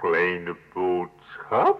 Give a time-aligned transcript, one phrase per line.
[0.00, 1.78] Kleine boodschap.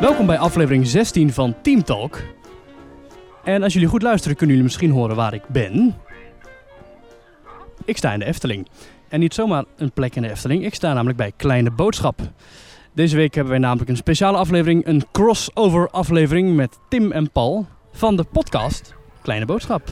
[0.00, 2.22] Welkom bij aflevering 16 van Team Talk.
[3.44, 5.96] En als jullie goed luisteren, kunnen jullie misschien horen waar ik ben.
[7.84, 8.68] Ik sta in de Efteling.
[9.08, 12.20] En niet zomaar een plek in de Efteling, ik sta namelijk bij Kleine Boodschap.
[12.92, 17.66] Deze week hebben wij namelijk een speciale aflevering, een crossover aflevering met Tim en Paul
[17.92, 19.82] van de podcast Kleine Boodschap.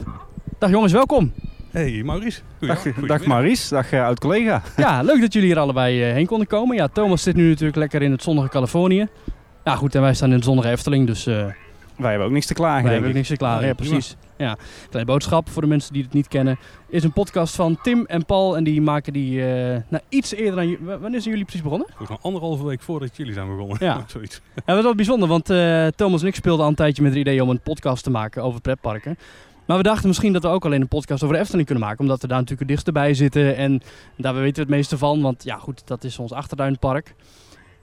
[0.57, 1.33] Dag jongens, welkom.
[1.73, 2.41] Hey Maurice.
[2.59, 4.61] Goeie- Dag, dag Maurice, dag eh, oud-collega.
[4.77, 6.75] Ja, leuk dat jullie hier allebei eh, heen konden komen.
[6.75, 9.07] Ja, Thomas zit nu natuurlijk lekker in het zonnige Californië.
[9.63, 11.45] Ja goed, en wij staan in het zonnige Efteling, dus eh,
[11.97, 14.15] Wij hebben ook niks te klagen, Wij hebben ook niks te klagen, Nee, ja precies.
[14.37, 14.57] Ja.
[14.89, 16.59] Kleine boodschap voor de mensen die het niet kennen.
[16.89, 18.57] Is een podcast van Tim en Paul.
[18.57, 20.77] En die maken die eh, nou, iets eerder dan...
[20.99, 21.87] Wanneer zijn jullie precies begonnen?
[21.87, 23.77] Volgens mij anderhalve week voordat jullie zijn begonnen.
[23.79, 24.03] Ja.
[24.07, 24.41] Zoiets.
[24.55, 27.11] Ja, dat was wel bijzonder, want eh, Thomas en ik speelden al een tijdje met
[27.11, 29.17] het idee om een podcast te maken over pretparken.
[29.65, 31.99] Maar we dachten misschien dat we ook alleen een podcast over de Efteling kunnen maken.
[31.99, 33.55] Omdat we daar natuurlijk het dichtst bij zitten.
[33.55, 33.81] En
[34.17, 35.21] daar weten we het meeste van.
[35.21, 37.15] Want ja goed, dat is ons achtertuinpark.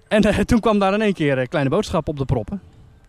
[0.08, 2.60] En eh, toen kwam daar in één keer een kleine boodschap op de proppen.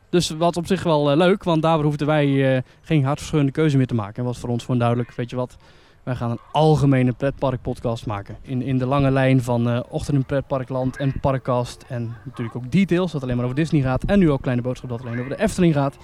[0.10, 3.78] Dus wat op zich wel eh, leuk, want daar hoefden wij eh, geen hartverscheurende keuze
[3.78, 4.16] meer te maken.
[4.16, 5.58] En was voor ons gewoon duidelijk, weet je wat,
[6.04, 8.38] wij gaan een algemene pretparkpodcast maken.
[8.42, 11.86] In, in de lange lijn van eh Ochtend in Pretparkland en Parkcast.
[11.88, 14.04] En natuurlijk ook Details, dat alleen maar over Disney gaat.
[14.04, 15.98] En nu ook Kleine Boodschap, dat alleen over de Efteling gaat.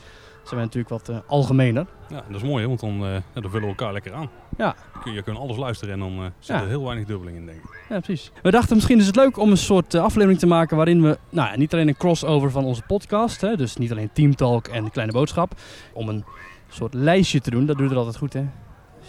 [0.48, 1.86] Zijn wij natuurlijk wat eh, algemener.
[2.10, 4.30] Ja, dat is mooi, hè, want dan, ja, dan vullen we elkaar lekker aan.
[4.58, 4.76] Ja.
[5.04, 6.62] Kun, je kunt alles luisteren en dan eh, zit Ja.
[6.62, 7.86] er heel weinig dubbeling in, denk ik.
[7.90, 8.32] Ja, precies.
[8.42, 11.50] We dachten misschien is het leuk om een soort aflevering te maken waarin we nou,
[11.52, 14.92] ja, niet alleen een crossover van onze podcast, hè, dus niet alleen Team Talk en
[14.92, 15.52] Kleine Boodschap,
[15.94, 16.26] om een
[16.70, 17.66] soort lijstje te doen.
[17.66, 18.46] Dat doe je er altijd goed, hè?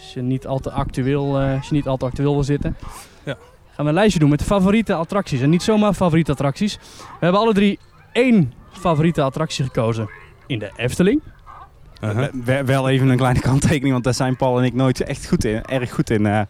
[0.00, 2.76] Als je niet al te actueel, als je niet al te actueel wil zitten.
[3.24, 3.36] Ja.
[3.74, 5.40] Gaan we een lijstje doen met de favoriete attracties.
[5.40, 6.76] En niet zomaar favoriete attracties.
[6.98, 7.78] We hebben alle drie
[8.12, 10.08] één favoriete attractie gekozen
[10.48, 11.22] in de Efteling.
[12.00, 12.16] Uh-huh.
[12.32, 15.26] We- we- wel even een kleine kanttekening, want daar zijn Paul en ik nooit echt
[15.28, 16.40] goed in, erg goed in, eh,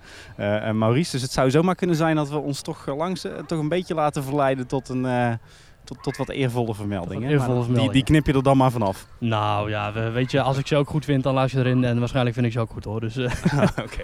[0.68, 1.10] eh, Maurice.
[1.10, 3.94] Dus het zou zomaar kunnen zijn dat we ons toch eh, langs toch een beetje
[3.94, 5.06] laten verleiden tot een...
[5.06, 5.32] eh,
[5.84, 7.30] tot, tot wat eervolle vermeldingen.
[7.30, 9.06] Eervolle die, die knip je er dan maar vanaf.
[9.18, 11.84] Nou ja, we, weet je, als ik ze ook goed vind, dan laat je erin.
[11.84, 13.00] En waarschijnlijk vind ik ze ook goed hoor.
[13.00, 13.32] Dus, eh,
[13.84, 14.02] Oké.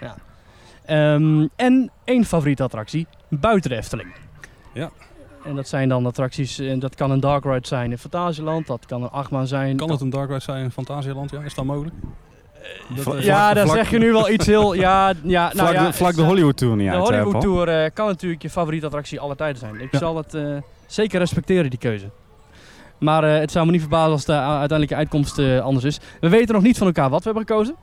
[0.86, 4.12] Ehm, en één favoriete attractie buiten de Efteling.
[4.74, 4.90] Ja.
[5.44, 8.86] En dat zijn dan attracties, en dat kan een dark ride zijn in Fantasieland, dat
[8.86, 9.76] kan een achtbaan zijn.
[9.76, 11.30] Kan het een Dark Ride zijn in Fantasieland?
[11.30, 11.94] Ja, is dat mogelijk?
[12.94, 14.72] Dat, Vla- eh, Ja, daar zeg je nu wel iets heel...
[14.74, 17.40] Ja, ja, nou vlak, ja, de, vlak de Hollywood Tour niet de uit, eh, Hollywood.
[17.42, 19.80] Tour eh, kan natuurlijk je favoriete attractie aller tijden zijn.
[19.80, 19.98] Ik Ja.
[19.98, 20.56] zal het eh,
[20.86, 22.10] zeker respecteren, die keuze.
[22.98, 26.00] Maar eh, het zou me niet verbazen als de uiteindelijke uitkomst eh, anders is.
[26.20, 27.76] We weten nog niet van elkaar wat we hebben gekozen.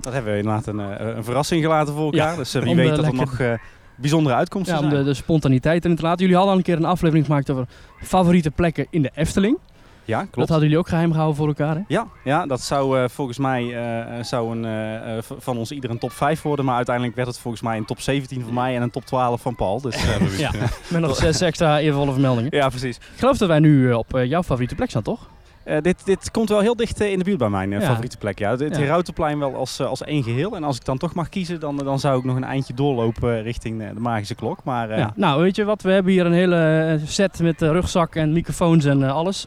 [0.00, 2.30] Dat hebben we inderdaad een, eh, een verrassing gelaten voor elkaar.
[2.30, 3.52] Ja, dus eh, wie weet eh, dat er nog eh,
[3.96, 6.20] bijzondere uitkomsten Ja, om de, de spontaniteit erin te laten.
[6.20, 7.66] Jullie hadden al een keer een aflevering gemaakt over
[8.02, 9.58] favoriete plekken in de Efteling.
[10.04, 10.48] ja, Dat klopt.
[10.48, 11.80] hadden jullie ook geheim gehouden voor elkaar, hè?
[11.88, 15.90] Ja, ja, dat zou eh, volgens mij eh, eh, zou een, v- van ons ieder
[15.90, 16.64] een top 5 worden.
[16.64, 19.40] Maar uiteindelijk werd het volgens mij een top 17 van mij en een top 12
[19.40, 19.80] van Paul.
[19.80, 20.50] Dus, eh, Ja.
[20.88, 22.56] Met nog zes extra eervolle vermeldingen.
[22.56, 22.96] ja, precies.
[22.96, 25.28] Ik geloof dat wij nu op jouw favoriete plek staan, toch?
[25.66, 27.86] Eh, dit, dit komt wel heel dicht eh, in de buurt bij mijn eh, Ja.
[27.86, 28.38] favoriete plek.
[28.38, 28.50] Ja.
[28.50, 29.02] Het, Ja.
[29.38, 30.56] Wel als, als één geheel.
[30.56, 33.42] En als ik dan toch mag kiezen, dan, dan zou ik nog een eindje doorlopen
[33.42, 34.58] richting de magische klok.
[34.64, 35.12] Maar Ja.
[35.16, 35.82] Nou, weet je wat?
[35.82, 39.46] We hebben hier een hele set met rugzak en microfoons en alles.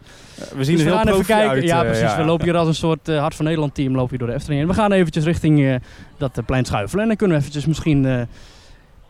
[0.56, 1.50] we zien Dus er we heel gaan even kijken.
[1.50, 1.64] uit.
[1.64, 2.16] ja, precies.
[2.16, 4.62] We lopen hier als een soort Hart van Nederland team lopen hier door de Efteling.
[4.62, 5.80] En we gaan eventjes richting
[6.18, 7.02] dat plein schuifelen.
[7.02, 8.28] En dan kunnen we eventjes misschien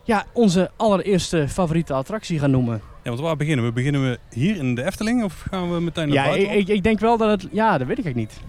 [0.03, 2.81] ja, onze allereerste favoriete attractie gaan noemen.
[3.09, 3.71] Ja, want waar beginnen we?
[3.71, 6.57] Beginnen we hier in de Efteling of gaan we meteen naar Ja, ik, buiten?
[6.59, 7.47] ik, ik denk wel dat het...
[7.51, 8.47] Ja, dat weet ik eigenlijk niet.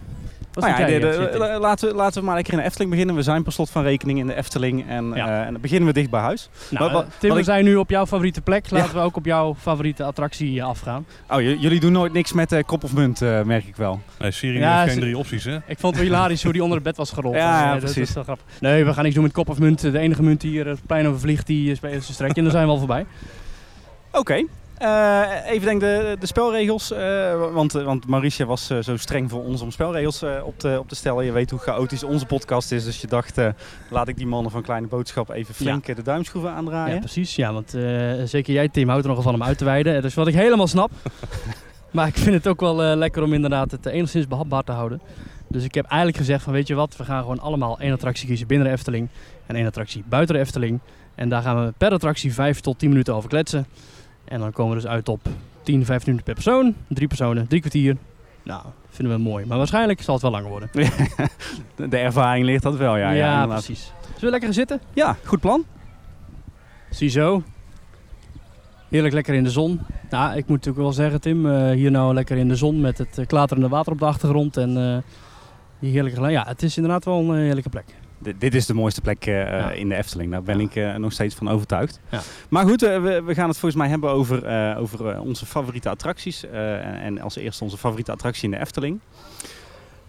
[0.55, 0.99] Nou ja, de-
[1.33, 3.15] de- laten, we, laten we maar lekker in de Efteling beginnen.
[3.15, 4.89] We zijn per slot van rekening in de Efteling.
[4.89, 5.27] En, Ja.
[5.41, 6.49] eh, en dan beginnen we dicht bij huis.
[6.71, 8.71] Nou, Wat- wat- Tim, wat we ik- zijn nu op jouw favoriete plek.
[8.71, 11.07] Laten we ook op jouw favoriete attractie eh, afgaan.
[11.31, 14.01] Oh, jullie doen nooit niks met eh, kop of munt, eh, merk ik wel.
[14.19, 15.55] Nee, Siri Ja, heeft geen drie opties, hè?
[15.57, 17.35] Ik vond het wel hilarisch hoe die onder het bed was gerold.
[17.45, 18.09] Ja, ja, dat- Dat, precies.
[18.09, 18.45] is wel grappig.
[18.61, 19.81] Nee, we gaan niks doen met kop of munt.
[19.81, 22.35] De enige munt die hier het plein over vliegt, die is bij strekje.
[22.37, 23.07] En dan zijn we al voorbij.
[24.13, 24.45] Oké.
[24.79, 26.91] Eh, even denk de, de spelregels.
[26.93, 30.77] eh, want, want Mauricia was eh, zo streng voor ons om spelregels eh, op, te,
[30.79, 31.25] op te stellen.
[31.25, 32.85] Je weet hoe chaotisch onze podcast is.
[32.85, 33.49] Dus je dacht, eh,
[33.91, 36.95] laat ik die mannen van Kleine Boodschap even flink eh, de duimschroeven aandraaien.
[36.95, 37.37] Ja, precies.
[37.37, 37.83] Ja, want eh,
[38.25, 40.03] zeker jij, Tim, houdt er nogal van om uit te wijden.
[40.03, 40.91] Dus wat ik helemaal snap.
[41.91, 44.73] maar ik vind het ook wel eh, lekker om inderdaad het eh, enigszins behapbaar te
[44.73, 45.01] houden.
[45.49, 48.27] Dus ik heb eigenlijk gezegd van, weet je wat, we gaan gewoon allemaal één attractie
[48.29, 49.09] kiezen binnen de Efteling.
[49.47, 50.79] En één attractie buiten de Efteling.
[51.15, 53.67] En daar gaan we per attractie 5 tot 10 minuten over kletsen.
[54.31, 55.21] En dan komen we dus uit op
[55.63, 56.75] 10, 15 minuten per persoon.
[56.89, 57.97] Drie personen, drie kwartier.
[58.43, 59.47] Nou, vinden we mooi.
[59.47, 60.71] Maar waarschijnlijk zal het wel langer worden.
[61.91, 63.11] de, ervaring leert dat wel, ja.
[63.11, 63.65] ja, inderdaad.
[63.65, 63.93] precies.
[64.03, 64.81] Zullen we lekker gaan zitten?
[64.93, 65.65] Ja, goed plan.
[66.91, 67.43] Ziezo.
[68.89, 69.81] Heerlijk lekker in de zon.
[70.11, 72.99] Nou, ik moet natuurlijk wel zeggen, Tim, eh, hier nou lekker in de zon met
[72.99, 74.57] het eh, klaterende water op de achtergrond.
[74.57, 75.03] En eh,
[75.79, 77.95] die heerlijke Ja, het is inderdaad wel een heerlijke plek.
[78.39, 79.71] Dit, is de mooiste plek eh, Ja.
[79.71, 80.31] in de Efteling.
[80.31, 80.65] Daar ben Ja.
[80.65, 82.01] ik eh, nog steeds van overtuigd.
[82.11, 82.21] Ja.
[82.49, 86.45] Maar goed, eh, we, we gaan het volgens mij hebben over, over onze favoriete attracties.
[86.51, 89.01] en, en als eerste onze favoriete attractie in de Efteling.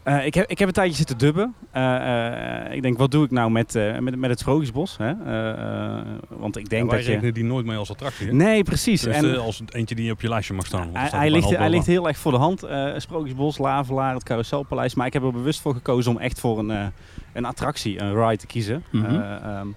[0.04, 1.54] Eh, ik, heb, ik heb een tijdje zitten dubben.
[1.72, 4.98] Eh, eh, ik denk, wat doe ik nou met, eh, met, met het Sprookjesbos?
[4.98, 5.12] Hè?
[5.26, 5.50] Eh,
[5.98, 7.32] eh, want ik denk Ja, dat je...
[7.32, 8.28] die nooit mee als attractie.
[8.28, 8.34] Hè?
[8.34, 9.02] Nee, precies.
[9.02, 10.90] Dus en, als eentje die op je lijstje mag staan.
[10.94, 12.64] hij, staat hij, ligt, hij ligt heel erg voor de hand.
[12.64, 14.96] eh Sprookjesbos, Lavelaar, het Carouselpaleis.
[14.96, 16.86] Maar ik heb er bewust voor gekozen om echt voor een, eh,
[17.34, 18.84] een attractie, een ride te kiezen.
[18.92, 19.06] Mhm.
[19.06, 19.68] Eh, ehm,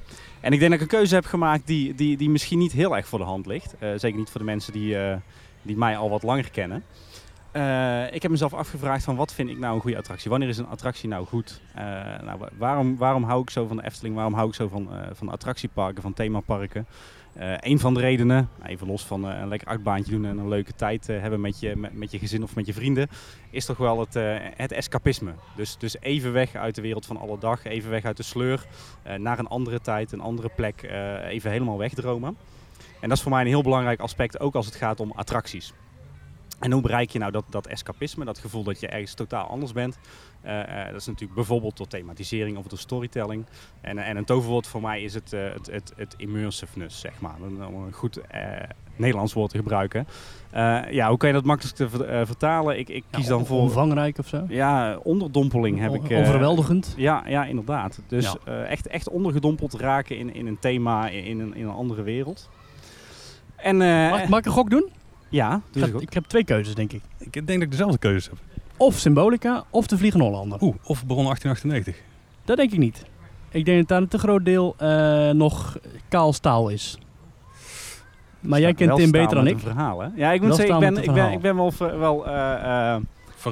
[0.41, 2.97] en ik denk dat ik een keuze heb gemaakt die, die, die misschien niet heel
[2.97, 3.75] erg voor de hand ligt.
[3.79, 5.17] Eh, zeker niet voor de mensen die, eh,
[5.63, 6.83] die mij al wat langer kennen.
[7.55, 10.31] Eh, ik heb mezelf afgevraagd van wat vind ik nou een goede attractie?
[10.31, 11.61] Wanneer is een attractie nou goed?
[11.75, 11.85] Eh,
[12.23, 14.15] nou, wa- waarom, waarom hou ik zo van de Efteling?
[14.15, 16.87] Waarom hou ik zo van, eh, van attractieparken, van themaparken?
[17.61, 21.07] Een van de redenen, even los van een lekker achtbaantje doen en een leuke tijd
[21.07, 23.09] hebben met je, met, je gezin of met je vrienden,
[23.51, 24.15] is toch wel het,
[24.57, 25.33] het escapisme.
[25.57, 28.67] Dus, dus even weg uit de wereld van alle dag, even weg uit de sleur,
[29.19, 30.83] naar een andere tijd, een andere plek,
[31.29, 32.37] even helemaal wegdromen.
[33.01, 35.73] En dat is voor mij een heel belangrijk aspect, ook als het gaat om attracties.
[36.65, 39.73] En hoe bereik je nou dat, dat escapisme, dat gevoel dat je ergens totaal anders
[39.73, 39.99] bent?
[40.43, 43.47] Eh, eh, dat is natuurlijk bijvoorbeeld door thematisering of door storytelling.
[43.81, 47.35] En, en een toverwoord voor mij is het, eh, het, het, het immersiveness, zeg maar.
[47.73, 48.41] Om een goed eh,
[48.97, 50.07] Nederlands woord te gebruiken.
[50.51, 52.79] Eh, ja, hoe kan je dat makkelijk te ver- eh, vertalen?
[52.79, 53.61] Ik, ik kies Ja, dan voor...
[53.61, 54.45] Omvangrijk of zo?
[54.49, 56.11] Ja, onderdompeling heb ik...
[56.11, 56.95] eh, Overweldigend.
[56.97, 58.01] ja, ja, inderdaad.
[58.09, 58.37] Dus Ja.
[58.45, 62.03] eh, echt, echt ondergedompeld raken in, in een thema, in, in een, in een andere
[62.03, 62.49] wereld.
[63.57, 64.91] En eh, Mag, mag ik een gok doen?
[65.35, 67.03] Ja, Ik ik heb twee keuzes, denk ik.
[67.19, 68.39] Ik denk dat ik dezelfde keuze heb.
[68.77, 70.63] Of Symbolica, of de Vliegende Hollander.
[70.63, 71.97] Oeh, of Baron 1898.
[72.45, 73.05] Dat denk ik niet.
[73.51, 75.79] Ik denk dat daar een te groot deel eh, nog
[76.09, 76.99] kaal staal is.
[78.41, 79.55] Maar jij kent Tim beter dan ik.
[79.55, 80.09] een verhaal, hè?
[80.15, 83.01] Ja, ik Wel moet zeggen, ik ben, ik ben, ik ben wel, wel eh, eh,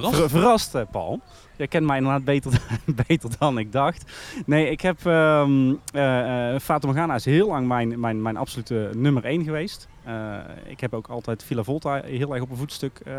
[0.01, 0.17] Verrast?
[0.17, 1.21] ver- verrast, eh, Paul.
[1.57, 2.61] Jij kent mij inderdaad beter,
[3.07, 4.13] beter dan ik dacht.
[4.47, 5.07] Nee, ik heb...
[5.07, 9.89] ehm eh eh, Fata Morgana is heel lang mijn, mijn, mijn absolute nummer 1 geweest.
[10.05, 10.37] Eh,
[10.67, 13.15] ik heb ook altijd Villa Volta heel erg op een voetstuk eh,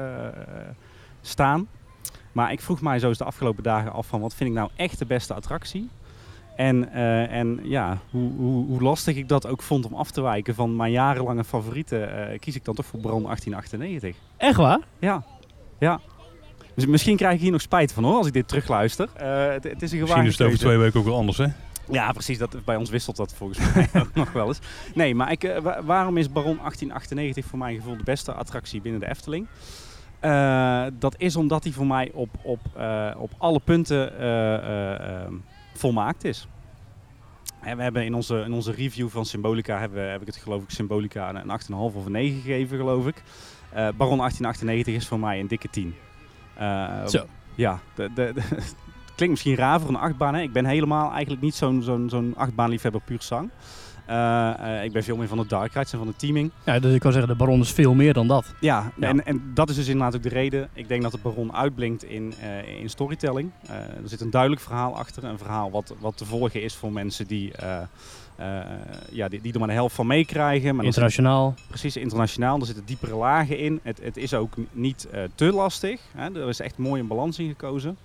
[1.22, 1.68] staan.
[2.31, 4.69] Maar ik vroeg mij zo eens de afgelopen dagen af van wat vind ik nou
[4.76, 5.90] echt de beste attractie?
[6.56, 10.22] En, eh, en ja, hoe, hoe, hoe lastig ik dat ook vond om af te
[10.22, 14.16] wijken van mijn jarenlange favorieten, eh, kies ik dan toch voor Baron 1898.
[14.38, 14.80] Echt waar?
[15.00, 15.24] Ja,
[15.80, 16.00] ja.
[16.75, 19.10] Dus misschien krijg ik hier nog spijt van hoor, als ik dit terugluister.
[19.16, 21.46] Eh, het, het is een Misschien is het over twee weken ook wel anders, hè?
[21.92, 22.38] Ja, precies.
[22.38, 24.60] Dat, bij ons wisselt dat volgens mij ook nog wel eens.
[24.94, 28.81] Nee, maar ik, eh, wa- waarom is Baron 1898 voor mijn gevoel de beste attractie
[28.81, 29.48] binnen de Efteling?
[30.20, 32.60] Eh, dat is omdat hij voor mij op, op,
[33.18, 34.12] op alle punten
[35.74, 36.48] volmaakt is.
[37.62, 40.36] En we hebben in onze, in onze review van Symbolica, hebben, we- heb ik het
[40.36, 43.24] geloof ik Symbolica een, een 8,5 of een 9 gegeven geloof ik.
[43.74, 45.96] Baron 1898 is voor mij een dikke 10.
[46.56, 47.26] Eh, Zo.
[47.56, 48.34] Ja, de, de,
[49.16, 50.36] klinkt misschien raar voor een achtbaan.
[50.36, 50.42] Hè?
[50.42, 53.50] Ik ben helemaal eigenlijk niet zo'n zo'n zo'n achtbaanliefhebber puur zang.
[54.06, 56.52] Eh, eh, ik ben veel meer van de dark rides en van de teaming.
[56.66, 58.54] Ja, dus ik kan zeggen, de Baron is veel meer dan dat.
[58.60, 59.08] Ja, Ja.
[59.08, 60.70] En, en dat is dus inderdaad ook de reden.
[60.74, 62.34] Ik denk dat de Baron uitblinkt in,
[62.80, 63.52] in storytelling.
[63.68, 65.24] Er zit een duidelijk verhaal achter.
[65.24, 67.52] Een verhaal wat, wat te volgen is voor mensen die,
[69.12, 70.68] ja, die, die er maar de helft van meekrijgen.
[70.69, 71.53] Er zit- Internationaal.
[71.68, 72.59] precies internationaal.
[72.59, 73.80] Er zitten diepere lagen in.
[73.83, 76.01] Het, het is ook niet eh, te lastig.
[76.15, 76.41] Hè.
[76.41, 77.97] Er is echt mooi een balans in gekozen.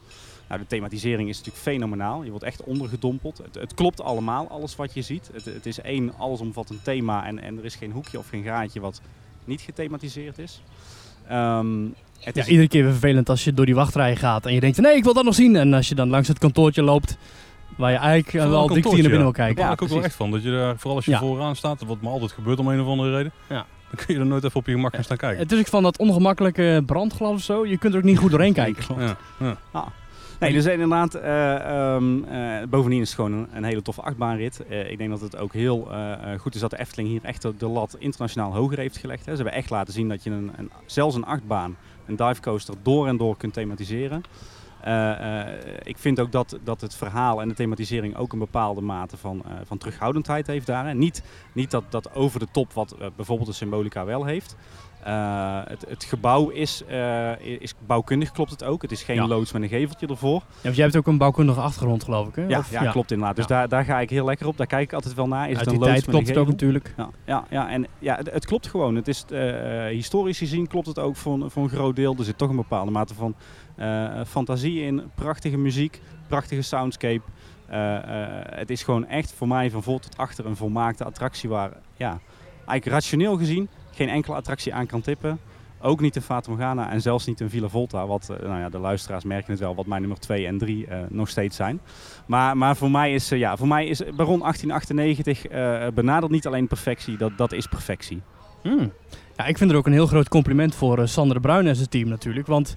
[0.49, 2.23] Nou, de thematisering is natuurlijk fenomenaal.
[2.23, 3.39] Je wordt echt ondergedompeld.
[3.39, 5.31] Het, het klopt allemaal, alles wat je ziet.
[5.33, 8.81] Het, het is één allesomvattend thema en, en er is geen hoekje of geen gaatje
[8.81, 9.01] wat
[9.45, 10.63] niet gethematiseerd is.
[11.29, 11.83] Ehm,
[12.21, 14.61] het Ja, is iedere keer weer vervelend als je door die wachtrij gaat en je
[14.61, 15.57] denkt, nee, ik wil dat nog zien.
[15.57, 17.17] En als je dan langs het kantoortje loopt,
[17.79, 19.57] waar je eigenlijk eh, wel een dik naar binnen wil kijken.
[19.57, 20.31] Daar Ja, ik ook wel echt van.
[20.31, 21.19] Dat je daar, vooral als je Ja.
[21.19, 23.33] vooraan staat, wat me altijd gebeurt om een of andere reden.
[23.49, 23.67] Ja.
[23.91, 25.39] Dan kun je er nooit even op je gemak gaan staan kijken.
[25.39, 27.67] Het is ook van dat ongemakkelijke brandglas of zo.
[27.67, 28.85] Je kunt er ook niet goed doorheen kijken.
[28.99, 29.57] Ja, ja.
[29.71, 29.87] Ah.
[30.41, 31.55] Nee, dus inderdaad, eh,
[31.95, 34.67] ehm, eh, bovendien is het gewoon een, een hele toffe achtbaanrit.
[34.69, 35.89] Eh, ik denk dat het ook heel
[36.39, 39.27] goed is dat de Efteling hier echt de, de lat internationaal hoger heeft gelegd.
[39.27, 39.31] Hè.
[39.37, 43.07] Ze hebben echt laten zien dat je een, een, zelfs een achtbaan, een divecoaster, door
[43.07, 44.23] en door kunt thematiseren.
[44.81, 48.81] Eh, eh, ik vind ook dat, dat het verhaal en de thematisering ook een bepaalde
[48.81, 50.95] mate van, eh, van terughoudendheid heeft daar.
[50.95, 54.57] Niet, niet dat, dat over de top wat bijvoorbeeld de Symbolica wel heeft.
[55.05, 58.83] Eh, het, het gebouw is, eh, is bouwkundig, klopt het ook.
[58.83, 59.27] Het is geen Ja.
[59.27, 60.35] loods met een geveltje ervoor.
[60.35, 62.35] Ja, want jij hebt ook een bouwkundige achtergrond, geloof ik.
[62.35, 62.47] Hè?
[62.47, 63.37] Ja, Of- ja, klopt inderdaad.
[63.37, 63.57] Dus Ja.
[63.57, 64.57] daar, daar ga ik heel lekker op.
[64.57, 65.49] Daar kijk ik altijd wel naar.
[65.51, 66.95] Is Uit het die een loods tijd met klopt een het ook natuurlijk.
[66.97, 68.95] Ja, ja, ja, en ja, het, het klopt gewoon.
[68.95, 72.15] Het is, eh, historisch gezien klopt het ook voor, een- voor een groot deel.
[72.19, 73.35] Er zit toch een bepaalde mate van
[73.77, 75.03] eh, fantasie in.
[75.15, 77.21] Prachtige muziek, prachtige soundscape.
[77.67, 78.03] Eh, eh,
[78.45, 82.19] het is gewoon echt voor mij van voor tot achter een volmaakte attractie waar ja,
[82.57, 85.39] eigenlijk rationeel gezien geen enkele attractie aan kan tippen.
[85.81, 88.07] Ook niet een Fata Morgana en zelfs niet een Villa Volta.
[88.07, 90.89] Wat, eh, nou ja, de luisteraars merken het wel, wat mijn nummer 2 en 3
[91.09, 91.81] nog steeds zijn.
[92.27, 95.43] Maar, maar voor, mij is, ja, voor mij is Baron 1898
[95.95, 98.23] benadert niet alleen perfectie, dat, dat is perfectie.
[98.63, 98.93] Hmm.
[99.37, 101.89] Ja, ik vind er ook een heel groot compliment voor uh, Sander Bruin en zijn
[101.89, 102.47] team natuurlijk.
[102.47, 102.77] Want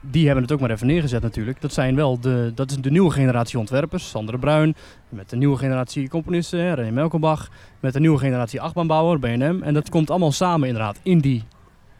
[0.00, 1.60] die hebben het ook maar even neergezet natuurlijk.
[1.60, 4.08] Dat zijn wel de, dat is de nieuwe generatie ontwerpers.
[4.08, 4.74] Sander Bruin,
[5.08, 7.48] met de nieuwe generatie componisten, René Melkenbach.
[7.80, 9.62] Met de nieuwe generatie achtbaanbouwer, BNM.
[9.62, 11.44] En dat komt allemaal samen inderdaad in die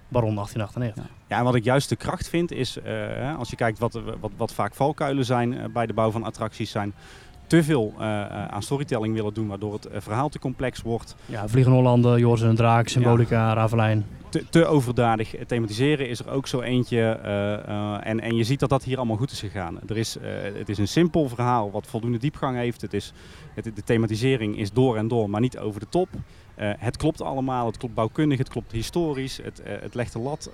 [0.09, 1.17] Baron 1898.
[1.29, 4.31] Ja, en wat ik juist de kracht vind is, uh, als je kijkt wat, wat,
[4.37, 6.95] wat vaak valkuilen zijn uh, bij de bouw van attracties zijn
[7.49, 8.03] te veel uh,
[8.47, 11.17] aan storytelling willen doen, waardoor het verhaal te complex wordt.
[11.27, 13.55] Ja, Vliegen Hollanden, Joris en Draak, Symbolica, ja.
[13.55, 14.07] Ravelijn.
[14.29, 15.35] Te, te, overdadig.
[15.47, 17.21] Thematiseren is er ook zo eentje.
[17.25, 17.31] Uh,
[17.75, 19.79] uh, en, en je ziet dat dat hier allemaal goed is gegaan.
[19.87, 20.17] Er is,
[20.55, 22.81] het is een simpel verhaal wat voldoende diepgang heeft.
[22.81, 23.13] Het is,
[23.55, 26.09] het, de thematisering is door en door, maar niet over de top.
[26.57, 30.51] het klopt allemaal, het klopt bouwkundig, het klopt historisch, het, het legt de lat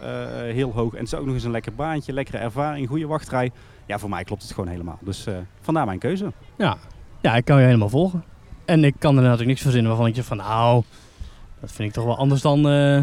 [0.53, 0.93] heel hoog.
[0.93, 3.51] En het is ook nog eens een lekker baantje, lekkere ervaring, goede wachtrij
[3.87, 4.99] ja, voor mij klopt het gewoon helemaal.
[5.01, 6.33] Dus uh, vandaar mijn keuze.
[6.57, 6.77] Ja.
[7.21, 8.25] ja, ik kan je helemaal volgen.
[8.65, 10.83] En ik kan er natuurlijk niks verzinnen waarvan ik je van nou,
[11.61, 13.01] dat vind ik toch wel anders dan, uh,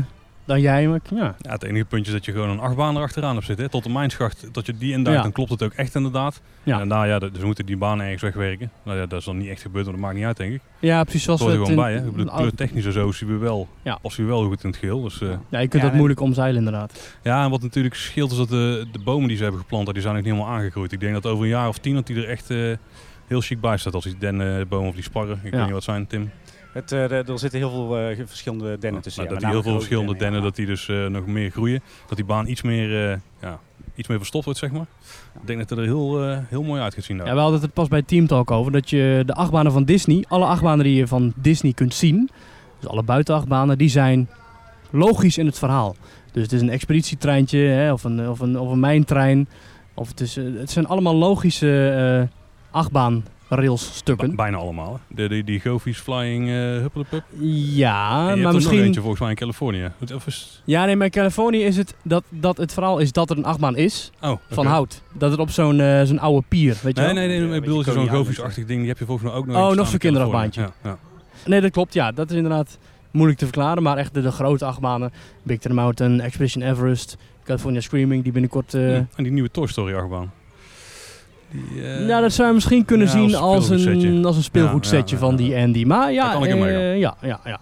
[0.51, 0.87] dan jij.
[0.87, 1.35] Maar, ja.
[1.39, 3.65] ja, het enige puntje is dat je gewoon een achtbaan erachteraan hebt zitten.
[3.65, 3.71] Hè?
[3.71, 5.21] Tot de mijnschacht, dat je die inderdaad, ja.
[5.21, 6.41] dan klopt het ook echt inderdaad.
[6.63, 6.79] Ja.
[6.79, 8.71] En nou ja, dus we moeten die baan ergens wegwerken.
[8.83, 10.61] Nou ja, dat is dan niet echt gebeurd, maar dat maakt niet uit denk ik.
[10.79, 12.25] Ja, precies zoals we het gewoon bij, hè?
[12.25, 13.99] Kleurtechnisch en zo zien we wel, ja.
[14.01, 15.01] als we wel goed in het geheel.
[15.01, 17.15] Dus, uh, ja, je kunt dat moeilijk omzeilen inderdaad.
[17.23, 20.01] Ja, en wat natuurlijk scheelt is dat de, de bomen die ze hebben geplant, die
[20.01, 20.91] zijn nog niet helemaal aangegroeid.
[20.91, 22.75] Ik denk dat over een jaar of tien dat die er echt uh,
[23.27, 23.93] heel chic bij staat.
[23.93, 25.39] Als die dennenbomen of die sparren.
[25.43, 26.31] Ik weet niet wat zijn, Tim.
[26.71, 29.23] Het, uh, er zitten heel veel uh, verschillende dennen tussen.
[29.23, 31.81] Nou, dat die heel veel verschillende dennen, dennen dat die dus uh, nog meer groeien.
[32.07, 33.59] Dat die baan iets meer, ja,
[33.95, 34.85] iets meer verstopt wordt, zeg maar.
[35.41, 37.17] Ik denk dat het er heel, heel mooi uit gaat zien.
[37.17, 37.27] Daar.
[37.27, 38.71] Ja, we hadden het pas bij Team Talk over.
[38.71, 42.29] Dat je de achtbanen van Disney, alle achtbanen die je van Disney kunt zien.
[42.79, 44.29] Dus alle buitenachtbanen, die zijn
[44.89, 45.95] logisch in het verhaal.
[46.31, 49.49] Dus het is een expeditietreintje hè, of, een, of, een, of een mijntrein.
[49.93, 52.29] Of het, is, het zijn allemaal logische
[52.71, 53.23] achtbaan
[53.55, 54.35] railsstukken.
[54.35, 54.99] Bijna allemaal.
[55.07, 57.23] De, die, die Govies Flying uh, Huppelepup.
[57.39, 58.75] Ja, maar misschien...
[58.75, 59.91] nog eentje volgens mij in Californië.
[60.25, 60.61] Is...
[60.65, 63.45] Ja, nee, maar in Californië is het dat, dat het verhaal is dat er een
[63.45, 64.41] achtbaan is oh, okay.
[64.49, 65.01] van hout.
[65.13, 67.27] Dat het op zo'n uh, zo'n oude pier, weet je Nee, wel?
[67.27, 69.75] nee, nee, ik bedoel, zo'n Govies-achtig ding, die heb je volgens mij ook nog Oh,
[69.75, 70.61] nog zo'n kinderachtbaantje.
[70.61, 70.97] Ja, ja.
[71.45, 72.11] Nee, dat klopt, ja.
[72.11, 72.77] Dat is inderdaad
[73.11, 75.11] moeilijk te verklaren, maar echt de, de grote achtbanen.
[75.43, 78.73] Big Thunder Mountain, Expedition Everest, California Screaming, die binnenkort...
[78.73, 78.91] Uh...
[78.91, 80.31] Ja, en die nieuwe Toy Story achtbaan.
[81.51, 85.15] Die, uh, ja, dat zou je misschien kunnen ja, zien als een, als een speelgoedsetje
[85.15, 85.83] ja, ja, van die Andy.
[85.83, 87.59] Maar ja, kan ik uh, ja, ja, ja.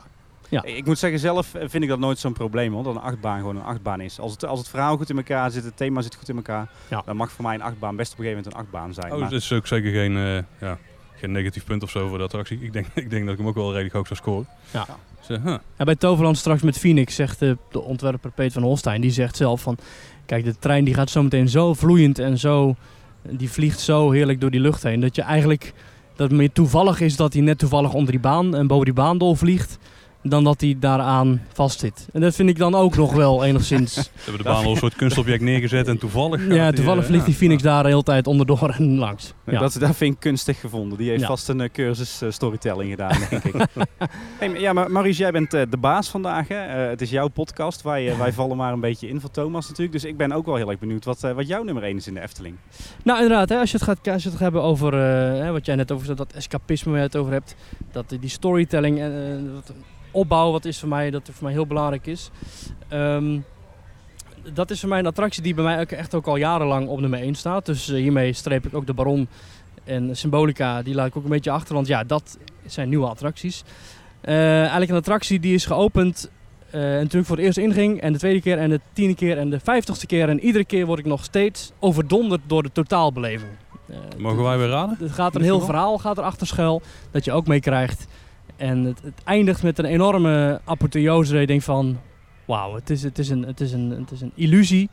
[0.49, 0.63] Ja.
[0.63, 3.55] Ik moet zeggen, zelf vind ik dat nooit zo'n probleem, hoor, dat een achtbaan gewoon
[3.55, 4.19] een achtbaan is.
[4.19, 6.69] Als het, als het verhaal goed in elkaar zit, het thema zit goed in elkaar,
[6.89, 7.01] ja.
[7.05, 9.11] dan mag voor mij een achtbaan best op een gegeven moment een achtbaan zijn.
[9.13, 9.29] Oh, maar...
[9.29, 10.77] dat is ook zeker geen, uh, ja,
[11.15, 12.59] geen negatief punt of zo voor de attractie.
[12.61, 14.47] Ik denk, ik denk dat ik hem ook wel redelijk hoog zou scoren.
[14.71, 14.85] Ja.
[15.27, 15.55] Dus, huh.
[15.77, 19.35] ja, bij Toverland straks met Phoenix zegt de, de ontwerper Peter van Holstein, die zegt
[19.35, 19.77] zelf van,
[20.25, 22.75] kijk, de trein die gaat zo meteen zo vloeiend en zo
[23.21, 24.99] die vliegt zo heerlijk door die lucht heen.
[24.99, 25.73] Dat je eigenlijk
[26.15, 28.93] dat het meer toevallig is dat hij net toevallig onder die baan en boven die
[28.93, 29.77] baan dolvliegt.
[30.23, 32.07] Dan dat hij daaraan vastzit.
[32.13, 33.93] En dat vind ik dan ook nog wel enigszins.
[33.93, 36.47] Ze hebben de baan al een soort kunstobject neergezet en toevallig.
[36.47, 39.33] Ja, toevallig vliegt die Phoenix daar de hele tijd onderdoor en langs.
[39.45, 39.59] Ja.
[39.59, 40.97] Dat, dat vind ik kunstig gevonden.
[40.97, 41.27] Die heeft ja.
[41.27, 43.55] vast een uh, cursus uh, storytelling gedaan, denk ik.
[44.39, 46.47] hey, ja, maar Maurice, jij bent uh, de baas vandaag.
[46.47, 46.55] Hè?
[46.55, 47.81] het is jouw podcast.
[47.81, 49.91] Wij, wij vallen maar een beetje in voor Thomas natuurlijk.
[50.01, 52.13] Dus ik ben ook wel heel erg benieuwd wat, wat jouw nummer 1 is in
[52.13, 52.55] de Efteling.
[53.03, 53.49] Nou, inderdaad.
[53.49, 54.91] Hè, als, je het gaat, als je het gaat hebben over
[55.51, 57.55] wat jij net over dat escapisme waar je het over hebt.
[57.91, 58.99] Dat die storytelling
[60.11, 62.29] opbouw, wat is voor mij, dat voor mij heel belangrijk is.
[62.93, 63.45] Um,
[64.53, 67.19] dat is voor mij een attractie die bij mij echt ook al jarenlang op nummer
[67.19, 67.65] 1 staat.
[67.65, 69.27] Dus uh, hiermee streep ik ook de Baron
[69.83, 71.75] en Symbolica, die laat ik ook een beetje achter.
[71.75, 73.63] Want ja, dat zijn nieuwe attracties.
[74.23, 76.29] Uh, eigenlijk een attractie die is geopend
[76.67, 79.49] uh, natuurlijk voor de eerste inging en de tweede keer en de tiende keer en
[79.49, 80.29] de vijftigste keer.
[80.29, 83.51] En iedere keer word ik nog steeds overdonderd door de totaalbeleving.
[84.17, 84.97] Mogen wij weer raden?
[84.99, 88.07] Het gaat een heel verhaal gaat erachter schuil dat je ook meekrijgt.
[88.59, 91.97] En het, het, eindigt met een enorme apotheose dat je denkt van...
[92.45, 94.89] Wauw, het is, het, is een, het, is een, het is een illusie.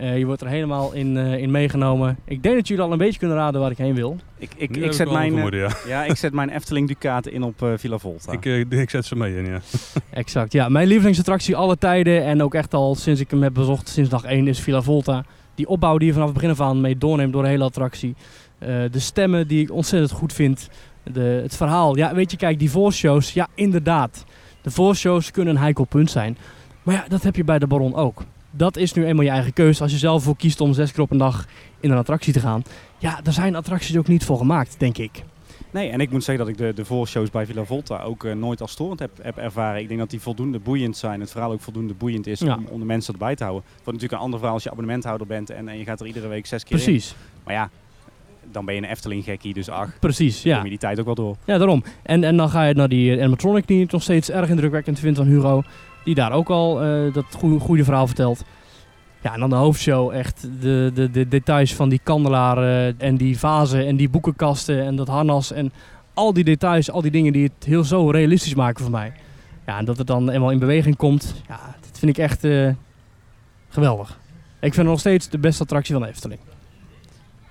[0.00, 2.18] Uh, je wordt er helemaal in, uh, in meegenomen.
[2.24, 4.16] Ik denk dat jullie al een beetje kunnen raden waar ik heen wil.
[4.38, 5.70] Ik, ik, ik, zet, mijn, vermoeden, ja.
[5.86, 6.04] ja.
[6.04, 8.32] ik zet mijn Efteling Ducaten in op uh, Villa Volta.
[8.32, 9.60] Ik, ik zet ze mee in, ja.
[10.10, 10.68] exact, ja.
[10.68, 14.24] Mijn lievelingsattractie alle tijden en ook echt al sinds ik hem heb bezocht, sinds dag
[14.24, 15.24] 1, is Villa Volta.
[15.54, 18.14] Die opbouw die je vanaf het begin af aan mee doorneemt door de hele attractie.
[18.58, 20.68] de stemmen die ik ontzettend goed vind.
[21.12, 21.96] De, het verhaal.
[21.96, 24.24] Ja, weet je, kijk, die voorshows, ja, inderdaad.
[24.62, 26.36] De voorshows kunnen een heikel punt zijn.
[26.82, 28.22] Maar ja, dat heb je bij de Baron ook.
[28.50, 29.82] Dat is nu eenmaal je eigen keuze.
[29.82, 31.46] Als je zelf voor kiest om zes keer op een dag
[31.80, 32.62] in een attractie te gaan.
[32.98, 35.24] Ja, daar zijn attracties ook niet voor gemaakt, denk ik.
[35.70, 38.60] Nee, en ik moet zeggen dat ik de, de voorshows bij Villa Volta ook nooit
[38.60, 39.80] als storend heb, heb ervaren.
[39.80, 41.20] Ik denk dat die voldoende boeiend zijn.
[41.20, 43.64] Het verhaal ook voldoende boeiend is om, om, de mensen erbij te houden.
[43.76, 46.28] Wat natuurlijk een ander verhaal als je abonnementhouder bent en, en je gaat er iedere
[46.28, 47.14] week zes keer Precies.
[47.44, 47.70] Maar ja,
[48.54, 49.98] dan ben je een Efteling gekkie, dus ach.
[49.98, 50.54] Precies, ja.
[50.54, 51.36] Kom je die tijd ook wel door.
[51.44, 51.84] Ja, daarom.
[52.02, 55.16] En, en dan ga je naar die animatronic die ik nog steeds erg indrukwekkend vind
[55.16, 55.62] van Hugo.
[56.04, 58.44] Die daar ook al uh, dat goede, goede verhaal vertelt.
[59.22, 63.38] Ja, en dan de hoofdshow, echt de, de, de details van die kandelaren en die
[63.38, 65.72] vazen en die boekenkasten en dat harnas en
[66.14, 69.12] al die details, al die dingen die het heel zo realistisch maken voor mij.
[69.66, 72.70] Ja, en dat het dan eenmaal in beweging komt, ja, dat vind ik echt uh,
[73.68, 74.18] geweldig.
[74.60, 76.40] Ik vind het nog steeds de beste attractie van de Efteling.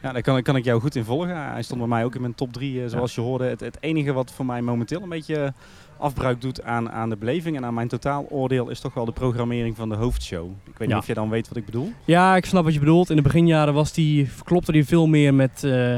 [0.04, 1.52] Ja, daar kan, kan ik jou goed in volgen.
[1.52, 3.46] Hij stond bij mij ook in mijn top 3, uh, zoals je hoorde.
[3.46, 5.54] Het, het, enige wat voor mij momenteel een beetje
[5.98, 9.76] afbruik doet aan, aan de beleving en aan mijn totaaloordeel is toch wel de programmering
[9.76, 10.52] van de hoofdshow.
[10.66, 11.92] Ik weet niet of jij dan weet wat ik bedoel.
[12.06, 13.10] Ja, ik snap wat je bedoelt.
[13.10, 15.96] In de beginjaren was die, klopte die veel meer met eh,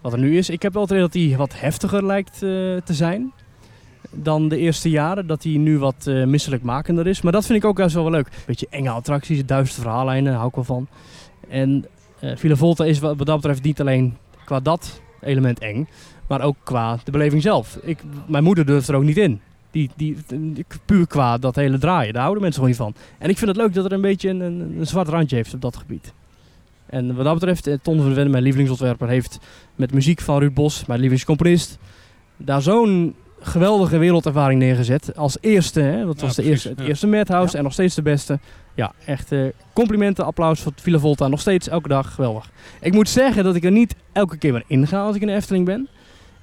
[0.00, 0.50] wat er nu is.
[0.50, 3.32] Ik heb wel het idee dat die wat heftiger lijkt eh, te zijn
[4.10, 5.26] dan de eerste jaren.
[5.26, 7.22] Dat die nu wat eh misselijkmakender is.
[7.22, 8.28] Maar dat vind ik ook juist wel wel leuk.
[8.46, 10.88] Beetje enge attracties, duistere verhaallijnen, daar hou ik wel van.
[11.48, 11.86] En
[12.30, 15.88] eh Villa Volta is wat dat betreft niet alleen qua dat element eng,
[16.28, 17.78] maar ook qua de beleving zelf.
[17.82, 19.40] Ik, mijn moeder durft er ook niet in.
[19.70, 20.16] Die, die,
[20.84, 23.04] puur qua dat hele draaien, daar houden mensen gewoon niet van.
[23.18, 25.60] En ik vind het leuk dat er een beetje een, een, zwart randje heeft op
[25.60, 26.12] dat gebied.
[26.86, 29.38] En wat dat betreft, eh, Ton van mijn lievelingsontwerper, heeft
[29.74, 31.78] met muziek van Ruud Bos, mijn lievelingscomponist,
[32.36, 35.16] daar zo'n geweldige wereldervaring neergezet.
[35.16, 36.04] Als eerste, hè?
[36.04, 36.84] dat Ja, was de precies, eerste, het ja.
[36.84, 37.58] eerste Madhouse Ja.
[37.58, 38.38] en nog steeds de beste.
[38.74, 41.28] Ja, echt eh, complimenten, applaus voor Villa Volta.
[41.28, 42.50] Nog steeds, elke dag, geweldig.
[42.80, 45.26] Ik moet zeggen dat ik er niet elke keer weer in ga als ik in
[45.26, 45.88] de Efteling ben.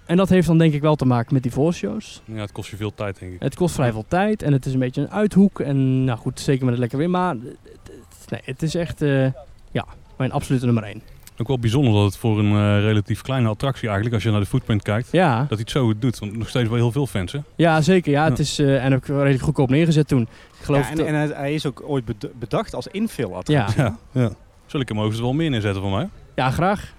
[0.06, 2.22] En dat heeft dan denk ik wel te maken met die voorshows.
[2.26, 3.42] Ja, het kost je veel tijd, denk ik.
[3.42, 5.60] Het kost vrij veel tijd en het is een beetje een uithoek.
[5.60, 7.10] En nou goed, zeker met het lekker weer.
[7.10, 9.26] Maar het- het- nee, het is echt eh,
[9.72, 9.86] ja,
[10.18, 11.02] mijn absolute nummer 1.
[11.44, 14.40] Ook wel bijzonder dat het voor een eh, relatief kleine attractie eigenlijk, als je naar
[14.40, 16.20] de footprint kijkt, Ja, dat hij het zo goed doet.
[16.20, 17.40] Want nog steeds wel heel veel fans, hè?
[17.56, 18.12] ja zeker.
[18.12, 18.44] Ja, het Ja.
[18.44, 20.22] is, eh, en ook redelijk goedkoop neergezet toen.
[20.22, 23.82] Ik geloof Ja, en dat- en hij, hij is ook ooit bed- bedacht als infill-attractie.
[23.82, 24.22] ja, Ja.
[24.22, 24.30] ja.
[24.66, 26.10] Zal ik hem overigens wel meer neerzetten voor mij?
[26.36, 26.94] ja, graag.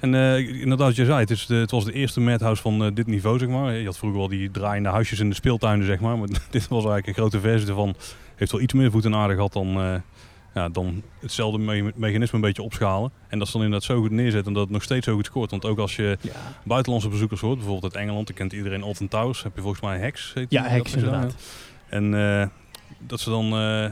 [0.00, 2.90] En eh, inderdaad, je zei, het, is de, het was de eerste madhouse van eh,
[2.94, 3.72] dit niveau, zeg maar.
[3.74, 6.18] Je had vroeger wel die draaiende huisjes in de speeltuinen, zeg maar.
[6.18, 7.94] Maar dit was eigenlijk een grote versie ervan.
[8.36, 9.94] Heeft wel iets meer voet en aarde gehad dan, eh,
[10.58, 13.10] ja, dan hetzelfde me- mechanisme een beetje opschalen.
[13.28, 15.50] En dat is dan inderdaad zo goed neerzetten dat het nog steeds zo goed scoort.
[15.50, 16.30] Want ook als je Ja,
[16.64, 19.42] buitenlandse bezoekers hoort, bijvoorbeeld uit Engeland, dan kent iedereen Alton Towers.
[19.42, 20.30] Heb je volgens mij Hex.
[20.34, 21.34] heet ja Hex daar, inderdaad.
[21.90, 21.96] ja.
[21.96, 22.46] En eh,
[22.98, 23.84] dat ze dan eh,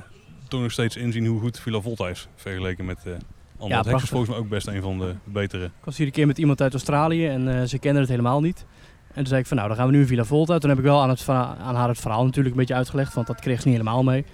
[0.49, 2.29] toch nog steeds inzien hoe goed Villa Volta is.
[2.37, 3.13] Vergeleken met eh
[3.59, 3.75] andere.
[3.75, 4.03] Hex prachtig.
[4.03, 5.65] is volgens mij ook best een van de betere.
[5.65, 8.41] Ik was hier een keer met iemand uit Australië en eh, ze kenden het helemaal
[8.41, 8.65] niet.
[9.09, 10.59] En toen zei ik van nou, dan gaan we nu in Villa Volta.
[10.59, 13.27] Toen heb ik wel aan, het aan haar het verhaal natuurlijk een beetje uitgelegd, want
[13.27, 14.25] dat kreeg ze niet helemaal mee.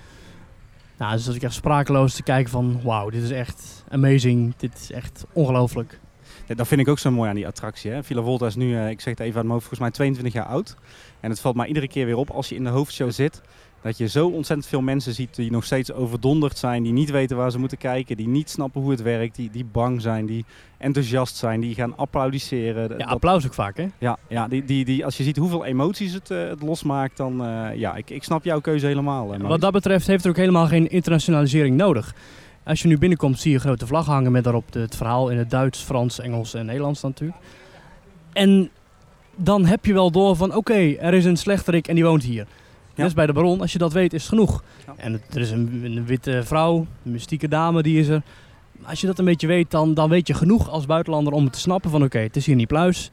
[1.02, 4.54] Nou, dus dat ik echt sprakeloos te kijken van wauw, dit is echt amazing.
[4.56, 6.00] Dit is echt ongelooflijk.
[6.46, 7.90] Ja, dat vind ik ook zo mooi aan die attractie.
[7.90, 8.02] Hè.
[8.02, 10.32] Villa Volta is nu, eh, ik zeg het even aan mijn hoofd, volgens mij 22
[10.34, 10.76] jaar oud.
[11.20, 13.40] En het valt mij iedere keer weer op als je in de hoofdshow zit.
[13.82, 16.82] Dat je zo ontzettend veel mensen ziet die nog steeds overdonderd zijn.
[16.82, 18.16] Die niet weten waar ze moeten kijken.
[18.16, 19.36] Die niet snappen hoe het werkt.
[19.36, 20.26] Die, die bang zijn.
[20.26, 20.44] Die
[20.78, 21.60] enthousiast zijn.
[21.60, 22.82] Die gaan applaudisseren.
[22.82, 23.86] Ja, Dat- applaus ook vaak hè.
[23.98, 27.16] ja, ja die, die, die, als je ziet hoeveel emoties het, eh, het losmaakt.
[27.16, 29.34] Dan eh, ja, ik, ik snap jouw keuze helemaal.
[29.34, 29.40] eh.
[29.40, 32.14] Wat dat betreft heeft er ook helemaal geen internationalisering nodig.
[32.64, 35.50] Als je nu binnenkomt zie je grote vlag hangen met daarop het verhaal in het
[35.50, 37.38] Duits, Frans, Engels en Nederlands natuurlijk.
[38.32, 38.70] En
[39.36, 42.46] dan heb je wel door van oké, er is een slechterik en die woont hier.
[42.94, 44.62] Net als bij de baron, als je dat weet is het genoeg.
[44.86, 44.94] Ja.
[44.96, 48.22] En het- er is een, een witte vrouw, een mystieke dame die is er.
[48.84, 51.52] Als je dat een beetje weet, dan, dan weet je genoeg als buitenlander om het
[51.52, 53.10] te snappen van oké, het is hier niet pluis.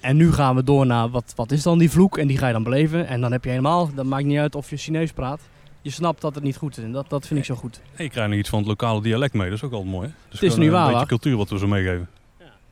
[0.00, 2.46] En nu gaan we door naar wat, wat is dan die vloek en die ga
[2.46, 3.06] je dan beleven.
[3.06, 5.40] En dan heb je helemaal, dat maakt niet uit of je Chinees praat.
[5.82, 7.80] Je snapt dat het niet goed is en dat, dat vind ik zo goed.
[7.96, 10.08] En je krijgt nog iets van het lokale dialect mee, dat is ook altijd mooi.
[10.08, 10.14] Hè?
[10.28, 12.08] Dus is gewoon nu waar, Een beetje cultuur wat we zo meegeven.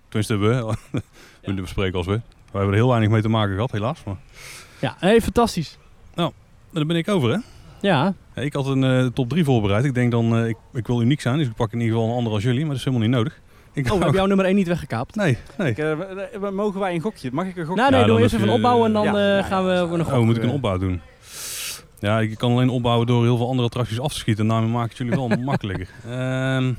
[0.09, 0.77] Tenminste, we.
[1.44, 2.12] we bespreken als we.
[2.12, 2.20] We
[2.59, 4.05] hebben er heel weinig mee te maken gehad, helaas.
[4.05, 4.16] Maar
[4.81, 5.79] Ja, hey, fantastisch.
[6.73, 7.39] Daar ben ik over, hè?
[7.81, 9.85] Ja, Ja, Ik had een eh, top 3 voorbereid.
[9.85, 12.11] Ik denk dan, eh, ik, ik wil uniek zijn, dus ik pak in ieder geval
[12.11, 12.61] een ander als jullie.
[12.61, 13.41] Maar dat is helemaal niet nodig.
[13.73, 15.15] Ik oh, heb jouw nummer 1 niet weggekaapt?
[15.15, 15.71] Nee, nee.
[15.71, 17.31] Ik, eh, mogen wij een gokje?
[17.33, 17.81] Mag ik een gokje?
[17.81, 19.65] Nou nee, Ja, doe eerst even een opbouw en dan Ja, eh, ja, ja, gaan
[19.65, 19.81] we ja.
[19.81, 21.01] ook nog Oh, moet ik een opbouw doen?
[21.99, 24.47] Ja, ik kan alleen opbouwen door heel veel andere attracties af te schieten.
[24.47, 25.89] Daarmee maak ik het jullie wel makkelijker.
[26.07, 26.73] Ehm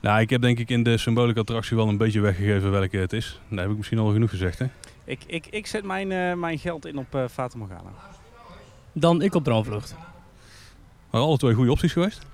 [0.00, 3.12] nou, ik heb denk ik in de symbolieke attractie wel een beetje weggegeven welke het
[3.12, 3.40] is.
[3.48, 4.66] Daar heb ik misschien al genoeg gezegd, hè?
[5.04, 7.90] Ik, ik, ik zet mijn, eh, mijn geld in op eh Fata Morgana.
[8.92, 9.94] Dan ik op Droomvlucht.
[11.10, 12.26] Maar alle twee goede opties geweest.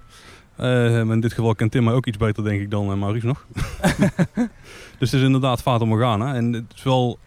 [0.57, 3.27] Eh, in dit geval kent Tim mij ook iets beter, denk ik, dan eh, Maurice
[3.27, 3.47] nog.
[4.99, 6.35] dus het is inderdaad Fata Morgana.
[6.35, 7.19] En het is wel...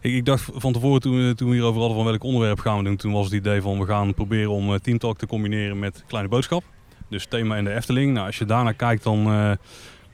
[0.00, 2.78] Ik, ik dacht van tevoren, toen, we- toen we hierover hadden van welk onderwerp gaan
[2.78, 5.26] we doen, toen was het idee van we gaan proberen om eh, Team Talk te
[5.26, 6.62] combineren met Kleine Boodschap.
[7.08, 8.12] Dus thema in de Efteling.
[8.12, 9.52] Nou, als je daarnaar kijkt, dan, eh,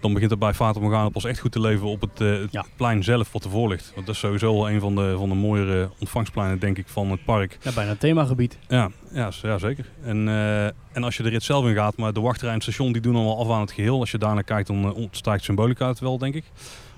[0.05, 2.53] dan begint het bij Fata Morgana pas echt goed te leven op het, eh, het
[2.53, 2.65] Ja.
[2.77, 3.93] plein zelf wat ervoor ligt.
[3.95, 7.11] Want dat is sowieso wel een van de, van de mooiere ontvangstpleinen, denk ik, van
[7.11, 7.59] het park.
[7.63, 8.59] Ja, bijna een themagebied.
[8.69, 9.87] Ja, ja, zeker.
[10.03, 12.63] En, eh, en als je de rit zelf in gaat, maar de wachtrij en het
[12.63, 14.01] station die doen allemaal af aan het geheel.
[14.01, 16.45] Als je daarnaar kijkt, dan uh, ontstijgt symbolica het wel, denk ik.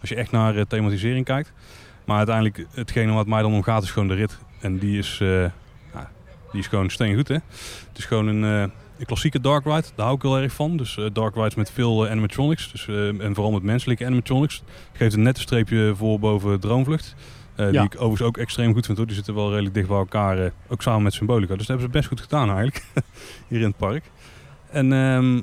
[0.01, 1.53] Als je echt naar eh, thematisering kijkt.
[2.05, 4.39] Maar uiteindelijk, hetgene wat mij dan om gaat, is gewoon de rit.
[4.61, 5.43] En die is, eh,
[5.95, 6.11] ja,
[6.53, 7.35] die is gewoon steengoed, hè.
[7.89, 10.77] Het is gewoon een, een klassieke dark ride, daar hou ik heel erg van.
[10.77, 14.63] Dus eh, dark rides met veel eh, animatronics, dus, eh, en vooral met menselijke animatronics.
[14.93, 17.15] Geeft een nette streepje voor boven Droomvlucht.
[17.57, 17.71] Ja.
[17.71, 19.07] Die ik overigens ook extreem goed vind hoor.
[19.07, 20.53] Die zitten wel redelijk dicht bij elkaar.
[20.69, 21.57] ook samen met Symbolica.
[21.57, 22.85] Dus dat hebben ze best goed gedaan eigenlijk.
[23.49, 24.05] Hier in het park.
[24.71, 25.41] En ehm,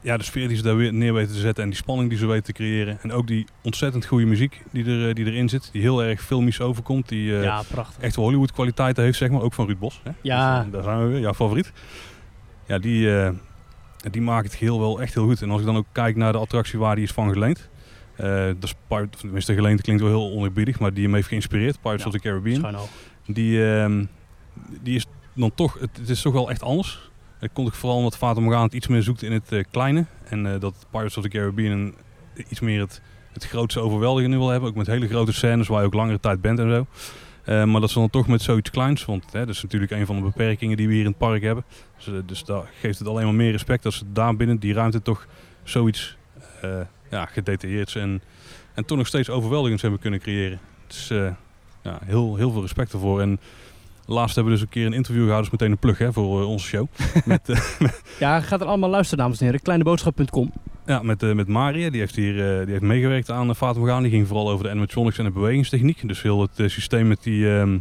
[0.00, 1.62] ja, de sfeer die ze daar weer neer weten te zetten.
[1.62, 2.98] En die spanning die ze weten te creëren.
[3.02, 5.68] En ook die ontzettend goede muziek die, er, die erin zit.
[5.72, 7.08] Die heel erg filmisch overkomt.
[7.08, 7.62] Die ja,
[8.00, 9.42] echt Hollywood kwaliteiten heeft zeg maar.
[9.42, 10.00] Ook van Ruud Bos.
[10.04, 10.10] Hè?
[10.20, 10.62] Ja.
[10.62, 11.20] Dus, daar zijn we weer.
[11.20, 11.72] Jouw favoriet.
[12.66, 13.30] Ja, die, eh,
[14.10, 15.42] die maakt het geheel wel echt heel goed.
[15.42, 17.68] En als ik dan ook kijk naar de attractie waar die is van geleend.
[18.16, 20.78] eh dat is Pirate, tenminste geleend klinkt wel heel oneerbiedig.
[20.78, 21.80] Maar die hem heeft geïnspireerd.
[21.80, 22.06] Pirates Ja.
[22.06, 22.60] of the Caribbean.
[23.26, 24.04] Die, ehm,
[24.82, 27.10] die is dan toch, het, het is toch wel echt anders.
[27.40, 30.04] Dat kon ik vooral omdat Fata Morgana het iets meer zoekt in het eh, kleine.
[30.28, 31.94] En dat Pirates of the Caribbean
[32.48, 33.00] iets meer het,
[33.32, 34.68] het grootste overweldigende wil hebben.
[34.68, 36.86] Ook met hele grote scènes waar je ook langere tijd bent en zo.
[37.44, 40.06] Eh, maar dat ze dan toch met zoiets kleins, want hè, dat is natuurlijk een
[40.06, 41.64] van de beperkingen die we hier in het park hebben.
[41.96, 44.74] Dus, eh, dus daar geeft het alleen maar meer respect dat ze daar binnen die
[44.74, 45.26] ruimte toch
[45.62, 46.16] zoiets
[46.60, 46.80] eh
[47.10, 48.22] ja, gedetailleerds en,
[48.74, 50.60] en toch nog steeds overweldigends hebben kunnen creëren.
[50.86, 51.08] Dus
[51.82, 53.20] ja, heel, heel veel respect ervoor.
[53.20, 53.40] En
[54.06, 56.44] laatst hebben we dus een keer een interview gehouden, dus meteen een plug hè, voor
[56.44, 56.86] onze show.
[57.24, 57.74] met,
[58.18, 59.60] Ja, gaat er allemaal luisteren, dames en heren.
[59.60, 60.52] Kleineboodschap.com.
[60.86, 63.78] ja, met, eh, met Maria, die heeft hier eh, die heeft meegewerkt aan uh, Fata
[63.78, 64.00] Morgana.
[64.00, 66.08] Die ging vooral over de animatronics en de bewegingstechniek.
[66.08, 67.78] Dus heel het eh, systeem met die, ehm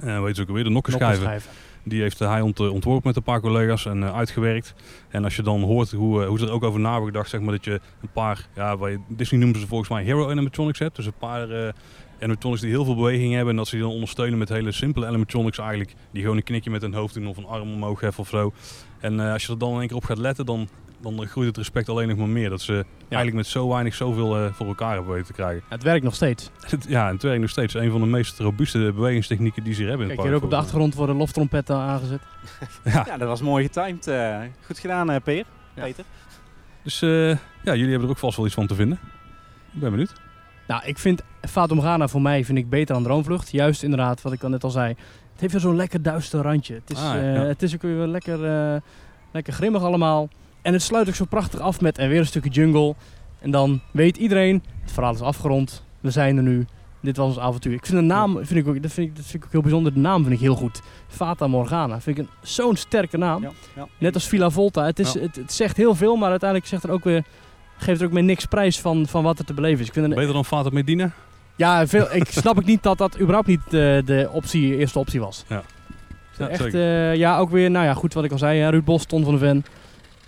[0.00, 1.40] eh hoe heet ze ook alweer, de nokkenschijven.
[1.82, 4.74] Die heeft hij ont, ontworpen met een paar collega's en uitgewerkt.
[5.08, 7.40] En als je dan hoort hoe, hoe ze er ook over na hebben gedacht, zeg
[7.40, 10.96] maar dat je een paar, ja, je, Disney noemen ze volgens mij hero animatronics hebt.
[10.96, 11.72] Dus een paar
[12.20, 15.06] animatronics die heel veel beweging hebben en dat ze die dan ondersteunen met hele simpele
[15.06, 15.94] animatronics eigenlijk.
[16.12, 18.52] Die gewoon een knikje met een hoofd doen of een arm omhoog heffen of zo.
[19.00, 20.68] En als je er dan in één keer op gaat letten, dan,
[21.02, 22.50] dan groeit het respect alleen nog maar meer.
[22.50, 25.62] Dat ze eigenlijk met zo weinig zoveel eh, voor elkaar hebben weten te krijgen.
[25.68, 26.50] Het werkt nog steeds.
[26.70, 27.74] Het- ja, en het werkt nog steeds.
[27.74, 30.52] Een van de meest robuuste bewegingstechnieken die ze hier hebben in Kijk, het hier park.
[30.52, 32.20] ook op de achtergrond worden loftrompetten aangezet.
[32.84, 34.06] Ja, Ja, dat was mooi getimed.
[34.06, 34.38] eh.
[34.66, 35.44] goed gedaan, eh, Peer.
[35.74, 35.82] Ja.
[35.82, 36.04] Peter.
[36.82, 37.36] Dus eh, ja,
[37.74, 38.98] jullie hebben er ook vast wel iets van te vinden.
[39.72, 40.12] Ik ben benieuwd.
[40.66, 43.50] Nou, ik vind Fata Morgana voor mij vind ik beter dan Droomvlucht.
[43.50, 44.88] Juist inderdaad, wat ik al net al zei.
[45.32, 46.74] Het heeft weer zo'n lekker duister randje.
[46.74, 47.40] Het is, Ah, eh, ja.
[47.44, 48.80] het is ook weer lekker, eh,
[49.32, 50.28] lekker grimmig allemaal.
[50.62, 52.94] En het sluit ook zo prachtig af met en weer een stukje jungle.
[53.38, 55.82] En dan weet iedereen, het verhaal is afgerond.
[56.00, 56.66] We zijn er nu.
[57.02, 57.72] Dit was ons avontuur.
[57.72, 59.60] Ik vind de naam, vind ik ook, dat, vind ik, dat vind ik ook heel
[59.62, 59.94] bijzonder.
[59.94, 60.80] De naam vind ik heel goed.
[61.08, 62.00] Fata Morgana.
[62.00, 63.42] Vind ik een, zo'n sterke naam.
[63.42, 63.86] Ja, ja.
[63.98, 64.84] Net als Villa Volta.
[64.84, 65.20] Het, is, Ja.
[65.20, 67.24] het, het zegt heel veel, maar uiteindelijk zegt er ook weer,
[67.76, 69.86] geeft er ook meer niks prijs van, van wat er te beleven is.
[69.86, 71.10] Ik vind een- Beter dan Fata Medina?
[71.56, 75.20] ja, veel, ik snap ik niet dat dat überhaupt niet de, de optie, eerste optie
[75.20, 75.44] was.
[75.48, 75.62] Ja.
[76.38, 78.58] Ja, Echt, eh, ja, ook weer, nou ja, goed wat ik al zei.
[78.60, 79.64] hè, Ruud Bos, Ton van de Ven.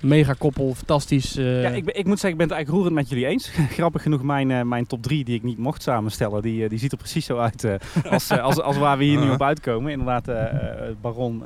[0.02, 1.36] Mega koppel, fantastisch.
[1.36, 3.48] eh, Ja, ik, ik moet zeggen, ik ben het eigenlijk roerend met jullie eens.
[3.78, 6.78] Grappig genoeg, mijn, eh, mijn top 3 die ik niet mocht samenstellen, die, eh, die
[6.78, 7.74] ziet er precies zo uit eh,
[8.10, 9.32] als, als, als waar we hier nu Ah.
[9.32, 9.92] op uitkomen.
[9.92, 10.24] Inderdaad,
[11.00, 11.42] Baron,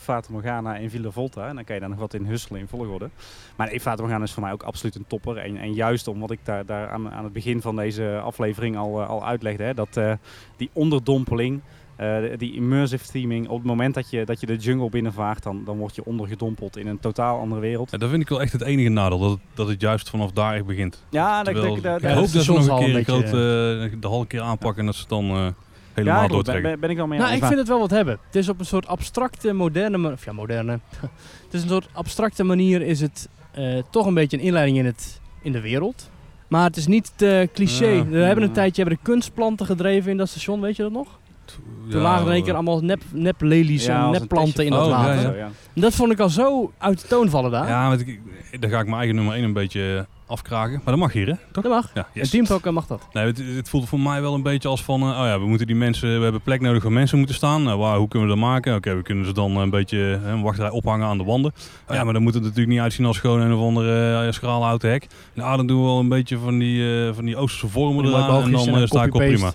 [0.00, 1.48] Fata Morgana en Villa Volta.
[1.48, 3.08] En dan kan je daar nog wat in husselen in volgorde.
[3.56, 5.36] Maar nee, Fata Morgana is voor mij ook absoluut een topper.
[5.36, 9.02] En, en juist omdat ik daar, daar aan, aan het begin van deze aflevering al,
[9.02, 10.12] al uitlegde, hè, dat eh,
[10.56, 11.60] die onderdompeling...
[11.96, 15.62] eh, die immersive theming, op het moment dat je, dat je de jungle binnenvaart, dan,
[15.64, 17.90] dan word je ondergedompeld in een totaal andere wereld.
[17.90, 19.18] Ja, dat vind ik wel echt het enige nadeel.
[19.18, 21.04] Dat het, dat het juist vanaf daar echt begint.
[21.10, 22.92] Ja, dat, Terwijl, dat, dat, ik hoop de dat ze nog een keer een een
[22.92, 25.46] beetje, grote, eh, de hal een keer aanpakken en dat ze het dan eh,
[25.92, 26.70] helemaal ja, doortrekken.
[26.70, 28.18] ben, ben ik wel mee nou, ik vind het wel wat hebben.
[28.26, 30.72] Het is op een soort abstracte, moderne, of ja, moderne.
[31.44, 34.86] het is een soort abstracte manier, is het eh, toch een beetje een inleiding in,
[34.86, 36.10] het, in de wereld.
[36.48, 37.86] Maar het is niet te cliché.
[37.86, 38.06] Ja.
[38.06, 41.18] we hebben een tijdje hebben de kunstplanten gedreven in dat station, weet je dat nog?
[41.90, 44.10] Toen Ja, lagen er in één keer eh, allemaal nep, nep lelies Ja, en een
[44.10, 45.14] nepplanten in dat Oh, water.
[45.14, 45.20] ja.
[45.22, 45.48] Zo, ja.
[45.74, 47.68] En Dat vond ik al zo uit de toon vallen daar.
[47.68, 47.96] Ja,
[48.60, 50.72] dan ga ik mijn eigen nummer 1 een beetje eh, afkraken.
[50.74, 51.32] Maar dat mag hier, hè?
[51.52, 51.62] Toch?
[51.62, 51.90] Dat mag.
[51.94, 52.30] Ja, En yes.
[52.30, 53.06] Teamtalk mag dat.
[53.12, 55.46] Nee, het, het voelt voor mij wel een beetje als van, eh, oh ja, we
[55.46, 57.62] moeten die mensen, we hebben plek nodig waar mensen moeten staan.
[57.62, 58.74] Nou, waar, hoe kunnen we dat maken?
[58.74, 61.52] Oké, we kunnen ze dan een beetje eh, een wachtrij ophangen aan de wanden.
[61.88, 64.32] Oh, ja, maar dan moet het natuurlijk niet uitzien als gewoon een of andere uh,
[64.32, 65.06] schrale houten hek.
[65.34, 68.42] Nou, dan doen we wel een beetje van die, eh, van die Oosterse vormen eraan
[68.42, 69.34] en dan eh, sta ik copy-paste.
[69.34, 69.52] prima.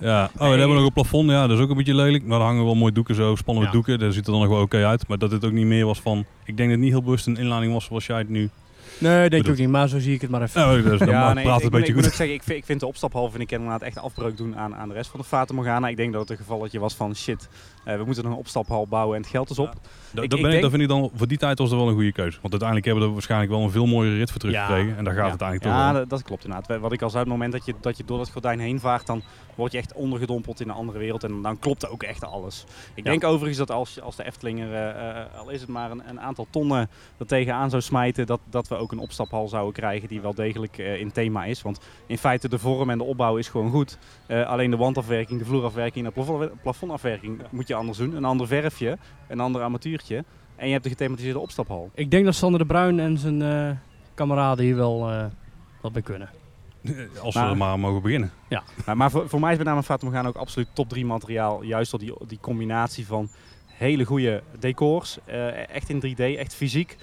[0.00, 1.30] Ja, oh, en dan hebben we nog een plafond.
[1.30, 2.24] Ja, dat is ook een beetje lelijk.
[2.24, 3.74] Maar daar hangen wel mooie doeken zo, spannende Ja.
[3.74, 3.98] doeken.
[3.98, 5.08] Daar ziet er dan nog wel oké uit.
[5.08, 6.18] Maar dat het ook niet meer was van...
[6.44, 8.50] Ik denk dat het niet heel bewust een inleiding was zoals jij het nu
[8.98, 9.68] Nee, denk ik ook niet.
[9.68, 10.60] Maar zo zie ik het maar even.
[10.60, 11.34] Ja, dat is normaal.
[11.34, 13.42] nee, praat ik, een beetje ik moet zeggen, ik vind, ik vind de opstaphal vind
[13.42, 15.88] ik inderdaad echt afbreuk doen aan, aan de rest van de Fata Morgana.
[15.88, 17.48] Ik denk dat het een gevalletje was van shit,
[17.86, 19.66] we moeten een opstaphal bouwen en het geld is op.
[20.12, 21.88] Dat, ik- dat, ik denk- dat vind ik dan, voor die tijd was dat wel
[21.88, 22.38] een goede keuze.
[22.40, 24.96] Want uiteindelijk hebben we er waarschijnlijk wel een veel mooiere rit voor teruggekregen.
[24.96, 25.32] En daar gaat ja.
[25.32, 25.98] het eigenlijk Ja, toch om.
[25.98, 26.80] dat, dat klopt inderdaad.
[26.80, 28.80] Wat ik al zei, op het moment dat je, dat je door dat gordijn heen
[28.80, 29.22] vaart, dan
[29.54, 31.24] word je echt ondergedompeld in een andere wereld.
[31.24, 32.64] En dan klopt ook echt alles.
[32.94, 33.10] Ik Ja.
[33.10, 36.02] denk overigens dat als, als de Efteling er, eh, eh, al is het maar een,
[36.08, 40.08] een aantal tonnen er tegenaan zou smijten, dat, dat we ook een opstaphal zouden krijgen
[40.08, 41.62] die wel degelijk eh, in thema is.
[41.62, 43.98] Want in feite de vorm en de opbouw is gewoon goed.
[44.26, 48.16] Eh, alleen de wandafwerking, de vloerafwerking en de plafond, plafondafwerking moet je anders doen.
[48.16, 50.24] Een ander verfje, een ander armatuurtje.
[50.56, 51.90] En je hebt de gethematiseerde opstaphal.
[51.94, 53.70] Ik denk dat Sander de Bruin en zijn eh,
[54.14, 55.24] kameraden hier wel eh,
[55.80, 56.28] wat bij kunnen.
[57.22, 58.30] Als we Maar- er maar mogen beginnen.
[58.86, 61.62] Maar, maar voor, voor mij is met name Fata Morgana ook absoluut top 3 materiaal.
[61.62, 63.28] Juist door die, die combinatie van
[63.66, 66.96] hele goede decors, eh, echt in 3D, echt fysiek.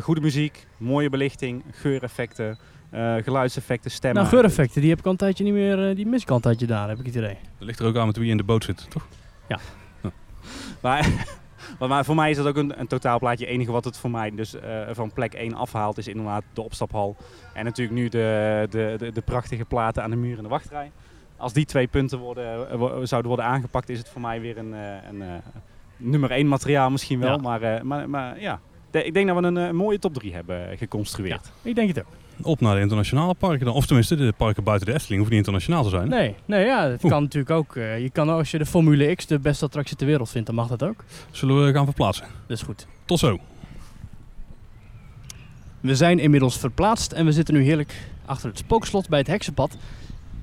[0.00, 2.58] goede muziek, mooie belichting, geureffecten,
[2.90, 4.22] eh, geluidseffecten, stemmen.
[4.22, 6.42] Nou, geureffecten, die heb ik al een tijdje niet meer, die mis ik al een
[6.42, 7.36] tijdje daar, heb ik het idee.
[7.58, 9.06] Dat ligt er ook aan met wie in de boot zit, toch?
[9.48, 9.60] Maar,
[11.78, 13.44] maar- maar voor mij is dat ook een, een totaalplaatje.
[13.44, 16.62] Het enige wat het voor mij dus eh, van plek 1 afhaalt is inderdaad de
[16.62, 17.16] opstaphal.
[17.54, 20.90] En natuurlijk nu de, de, de, de prachtige platen aan de muur in de wachtrij.
[21.36, 24.74] Als die twee punten worden, eh, zouden worden aangepakt, is het voor mij weer een,
[24.74, 25.28] eh, een, eh,
[25.96, 27.30] nummer 1 materiaal misschien wel.
[27.30, 27.36] Ja.
[27.36, 28.60] Maar, maar, maar ja,
[28.90, 31.52] ik denk dat we een, mooie top 3 hebben geconstrueerd.
[31.62, 32.12] Ik denk het ook.
[32.42, 33.74] Op naar de internationale parken dan.
[33.74, 36.08] Of tenminste, de parken buiten de Efteling hoeven niet internationaal te zijn.
[36.08, 37.12] Nee, nee ja, het Oeh.
[37.12, 37.76] kan natuurlijk ook.
[37.76, 40.56] eh, je kan als je de Formule X de beste attractie ter wereld vindt, dan
[40.56, 41.04] mag dat ook.
[41.30, 42.26] Zullen we gaan verplaatsen.
[42.46, 42.86] Dat is goed.
[43.04, 43.38] Tot zo.
[45.80, 49.76] We zijn inmiddels verplaatst en we zitten nu heerlijk achter het spookslot bij het heksenpad.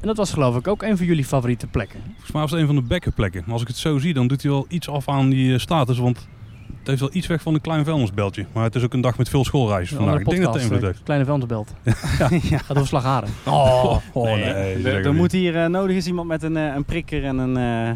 [0.02, 2.00] En dat was geloof ik ook een van jullie favoriete plekken.
[2.06, 3.42] Volgens mij was het een van de bekkenplekken.
[3.46, 5.60] Maar als ik het zo zie, dan doet hij wel iets af aan die eh,
[5.60, 5.98] status.
[5.98, 6.28] Want
[6.88, 8.46] het heeft wel iets weg van een klein vuilnisbeltje.
[8.54, 10.16] Maar het is ook een dag met veel schoolreisjes Een vandaag.
[10.16, 11.04] andere Ik denk dat het podcast, invloed heeft.
[11.04, 11.74] Kleine vuilnisbelt.
[12.66, 13.30] Gaat over slagharen.
[13.46, 14.82] Oh, Oh, nee.
[14.82, 17.38] dat Er- er moet hier eh, nodig is iemand met een, eh, een prikker en
[17.38, 17.90] een, eh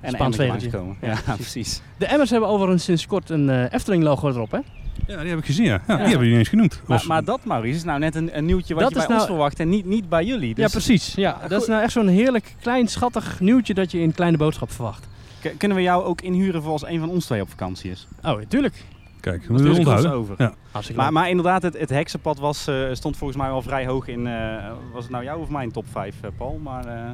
[0.00, 0.96] en Spaans langskomen.
[1.00, 1.82] Ja, Ja, precies.
[1.96, 4.58] De emmers hebben overigens sinds kort een eh, Efteling-logo erop, hè?
[5.06, 5.64] Ja, die heb ik gezien.
[5.64, 5.72] Ja.
[5.86, 5.96] Ja, Ja.
[5.96, 6.82] Die hebben niet eens genoemd.
[6.86, 9.16] Maar, maar dat, Maurice, is nou net een, een nieuwtje wat Dat je bij ons
[9.16, 10.54] nou- verwacht en niet, niet bij jullie.
[10.54, 11.14] Dus ja, precies.
[11.14, 14.72] Ja, dat is nou echt zo'n heerlijk klein schattig nieuwtje dat je in Kleine Boodschap
[14.72, 15.08] verwacht.
[15.42, 18.06] K- kunnen we jou ook inhuren voor als een van ons twee op vakantie is?
[18.24, 18.84] Oh, tuurlijk.
[19.20, 20.12] Kijk, we moeten onthouden.
[20.12, 20.34] over.
[20.38, 20.54] Ja.
[20.94, 24.26] Maar, maar inderdaad, het, het heksenpad was, eh, stond volgens mij al vrij hoog in...
[24.26, 26.60] eh, was het nou jou of mijn top 5, Paul?
[26.62, 27.10] Maar, eh,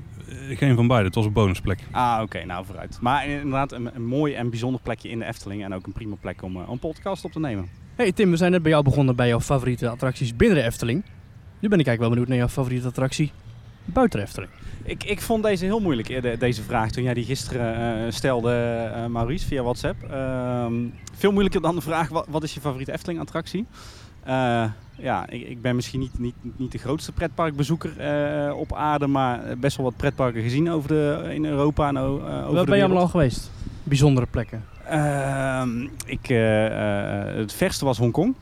[0.50, 1.06] Eh, Geen van beide.
[1.06, 1.78] Het was een bonusplek.
[1.90, 2.98] ah, oké, nou vooruit.
[3.00, 5.64] Maar inderdaad, een, een mooi en bijzonder plekje in de Efteling.
[5.64, 7.68] En ook een prima plek om, eh, om een podcast op te nemen.
[7.94, 11.02] Hey Tim, we zijn net bij jou begonnen bij jouw favoriete attracties binnen de Efteling.
[11.60, 13.32] Nu ben ik eigenlijk wel benieuwd naar jouw favoriete attractie
[13.84, 14.52] buiten de Efteling.
[14.82, 17.74] Ik, ik vond deze heel moeilijk, eh, de- deze vraag, toen jij die gisteren
[18.06, 18.52] eh, stelde,
[18.94, 20.02] eh, Maurice, via WhatsApp.
[20.10, 20.74] Ehm,
[21.14, 23.66] veel moeilijker dan de vraag, wat, wat is je favoriete Efteling-attractie?
[24.98, 27.92] Ja, ik, ik ben misschien niet, niet, niet de grootste pretparkbezoeker
[28.54, 32.64] op aarde, maar best wel wat pretparken gezien over de, in Europa en over Waar
[32.64, 33.50] de ben je allemaal al geweest?
[33.82, 34.64] Bijzondere plekken.
[34.88, 36.26] Ehm, ik,
[37.36, 38.34] het verste was Hongkong.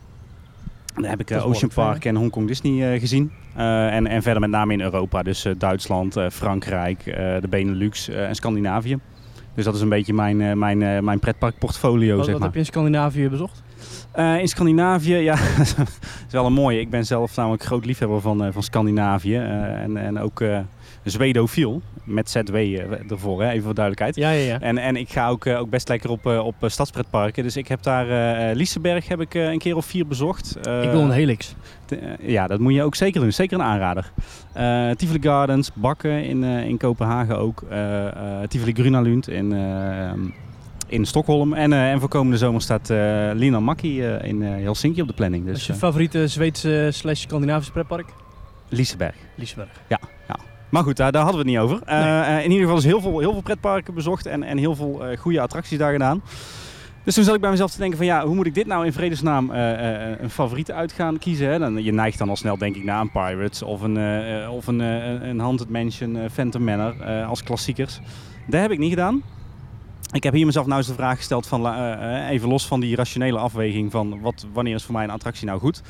[1.00, 3.32] Daar heb ik eh, Ocean Park en Hongkong Disney eh, gezien.
[3.56, 5.22] Eh, en, en verder met name in Europa.
[5.22, 7.04] Dus Duitsland, Frankrijk,
[7.40, 8.98] de Benelux en Scandinavië.
[9.54, 12.42] Dus dat is een beetje mijn, mijn, mijn pretparkportfolio, Wat, zeg wat maar.
[12.42, 13.62] heb je in Scandinavië bezocht?
[14.40, 15.88] In Scandinavië, ja, dat
[16.26, 16.80] is wel een mooie.
[16.80, 19.36] Ik ben zelf namelijk groot liefhebber van, van Scandinavië.
[19.36, 20.42] en, en ook
[21.04, 24.16] Zwedofiel, met ZW eh, ervoor, hè, even voor duidelijkheid.
[24.16, 24.60] Ja, ja, ja.
[24.60, 27.42] En, en ik ga ook, eh, ook best lekker op, eh, op stadspretparken.
[27.42, 28.08] Dus ik heb daar
[28.48, 30.56] eh, Liseberg heb ik een keer of vier bezocht.
[30.56, 31.54] Ik wil een helix.
[32.20, 33.32] ja, dat moet je ook zeker doen.
[33.32, 34.12] Zeker een aanrader.
[34.96, 37.64] Tivoli Gardens, Bakken in, in Kopenhagen ook.
[38.48, 39.52] Tivoli Grunalund in,
[40.92, 41.52] in Stockholm.
[41.54, 42.88] En, eh, en voor komende zomer staat
[43.34, 45.46] Lina Makki eh, in Helsinki op de planning.
[45.46, 48.08] Dat is Dus je favoriete Zweedse slash Scandinavische pretpark?
[48.68, 49.14] Liseberg.
[49.34, 49.68] Liesberg.
[50.72, 51.86] Maar goed, daar, daar hadden we het niet over.
[51.86, 54.74] Eh, eh, in ieder geval is heel veel, heel veel pretparken bezocht en, en heel
[54.74, 56.22] veel eh, goede attracties daar gedaan.
[57.04, 58.86] Dus toen zat ik bij mezelf te denken van ja, hoe moet ik dit nou
[58.86, 61.48] in vredesnaam een favoriet uit gaan kiezen?
[61.48, 61.58] Hè?
[61.58, 64.66] Dan, je neigt dan al snel denk ik naar een Pirates of een, eh, of
[64.66, 68.00] een, een Haunted Mansion, Phantom Manor als klassiekers.
[68.46, 69.22] Dat heb ik niet gedaan.
[70.12, 71.74] Ik heb hier mezelf nou eens de vraag gesteld van
[72.28, 75.58] even los van die rationele afweging van wat, wanneer is voor mij een attractie nou
[75.58, 75.82] goed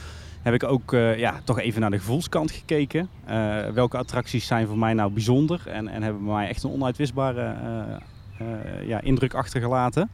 [0.43, 3.09] heb ik ook eh, ja, toch even naar de gevoelskant gekeken.
[3.25, 6.71] Eh, welke attracties zijn voor mij nou bijzonder en, en hebben bij mij echt een
[6.71, 10.11] onuitwisbare eh, eh, ja, indruk achtergelaten.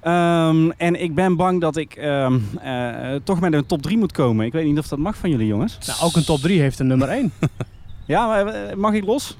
[0.00, 4.12] Ehm, en ik ben bang dat ik ehm, eh, toch met een top 3 moet
[4.12, 4.46] komen.
[4.46, 5.78] Ik weet niet of dat mag van jullie jongens.
[5.86, 7.32] Nou, ook een top 3 heeft een nummer 1.
[8.06, 9.36] Ja, maar, mag ik los?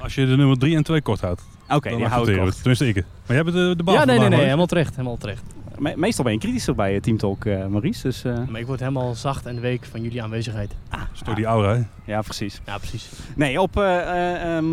[0.00, 2.48] Als je de nummer 3 en 2 kort houdt, Oké, dan die hou ik kort.
[2.48, 2.56] het.
[2.56, 2.94] Tenminste ik.
[2.94, 4.44] Maar jij bent de, de baas Ja, nee, nee, nee, hoor.
[4.44, 4.90] helemaal terecht.
[4.96, 5.42] Helemaal terecht.
[5.78, 8.02] Me- meestal ben je kritischer bij eh, Team Talk, eh, Maurice.
[8.02, 10.70] Dus, eh, Maar ik word helemaal zacht en week van jullie aanwezigheid.
[10.90, 11.82] Dat is door die aura, hè?
[12.12, 12.60] ja, precies.
[12.66, 13.08] Ja, precies.
[13.36, 14.64] Nee, op eh, eh, ehm,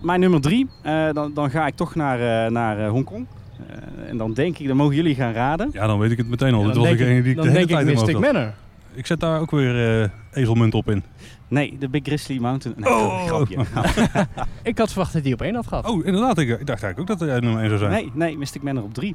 [0.00, 3.26] mijn nummer drie, eh, dan, dan ga ik toch naar, eh, naar Hongkong.
[3.68, 5.68] Eh, en dan denk ik, dan mogen jullie gaan raden.
[5.72, 6.60] Ja, dan weet ik het meteen al.
[6.60, 8.20] Ja, Dit dan was denk degene ik, die ik de hele denk ik tijd in
[8.20, 8.34] mijn.
[8.34, 8.52] Manor.
[8.94, 11.02] Ik zet daar ook weer eh ezelmunt op in.
[11.48, 12.76] Nee, de Big Grizzly Mountain.
[12.80, 13.24] Nee, Oh.
[13.26, 13.56] grapje.
[14.62, 15.88] Ik had verwacht dat hij op één had gehad.
[15.88, 16.38] Oh, inderdaad.
[16.38, 17.92] Ik, ik dacht eigenlijk ook dat hij nummer 1 zou zijn.
[17.92, 19.14] Nee, nee, Mystic Manor op drie.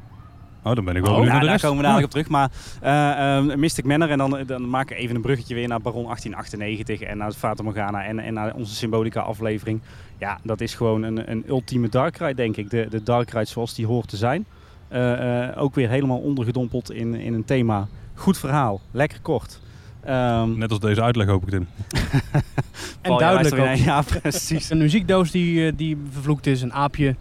[0.68, 2.28] Oh, dan ben ik wel Oh, Ja, de daar komen we dadelijk op terug.
[2.28, 2.50] Maar
[2.80, 6.02] eh, ehm, Mystic Manor en dan, dan maken we even een bruggetje weer naar Baron
[6.04, 9.80] 1898 en naar Fata Morgana en, en naar onze Symbolica aflevering.
[10.18, 12.70] Ja, dat is gewoon een, een ultieme Dark Ride denk ik.
[12.70, 14.44] De, de Dark Ride zoals die hoort te zijn.
[14.88, 17.86] Eh, eh, ook weer helemaal ondergedompeld in, in een thema.
[18.14, 19.60] Goed verhaal, lekker kort.
[20.04, 21.66] Ehm, Net als deze uitleg hoop ik, Tim.
[23.02, 24.70] en duidelijk weer- Ja, precies.
[24.70, 27.14] Een muziekdoos die, eh, die vervloekt is, een aapje.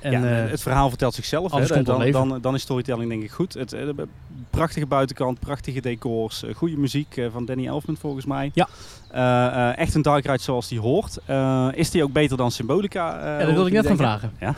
[0.00, 1.52] En, ja, eh, het verhaal vertelt zichzelf.
[1.52, 1.82] Hè.
[1.82, 3.54] Dan, dan, dan is storytelling denk ik goed.
[3.54, 3.88] Het, eh,
[4.50, 8.50] prachtige buitenkant, prachtige decors, eh, goede muziek eh, van Danny Elfman volgens mij.
[8.54, 8.68] Ja.
[9.10, 11.18] Eh, echt een dark ride zoals die hoort.
[11.74, 13.38] Is die ook beter dan Symbolica?
[13.38, 14.32] ja, dat wilde ik net gaan vragen.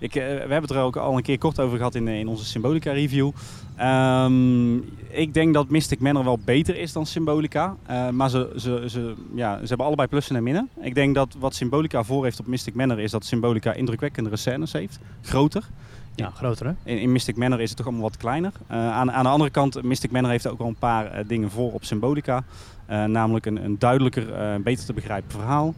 [0.00, 2.28] Ik, eh, we hebben het er ook al een keer kort over gehad in, in
[2.28, 3.30] onze Symbolica review.
[3.76, 4.76] Ehm,
[5.08, 7.76] ik denk dat Mystic Manor wel beter is dan Symbolica.
[8.10, 10.68] Maar ze, ze, ze, ja, ze hebben allebei plussen en minnen.
[10.80, 14.72] Ik denk dat wat Symbolica voor heeft op Mystic Manor is dat Symbolica indrukwekkendere scènes
[14.72, 14.98] heeft.
[15.22, 15.68] Groter.
[16.16, 16.72] Ja, groter hè?
[16.82, 18.52] In, in Mystic Manor is het toch allemaal wat kleiner.
[18.66, 21.50] Eh, aan, aan de andere kant, Mystic Manor heeft ook al een paar eh, dingen
[21.50, 22.44] voor op Symbolica.
[22.86, 25.74] Eh, namelijk een, een duidelijker, beter te begrijpen verhaal.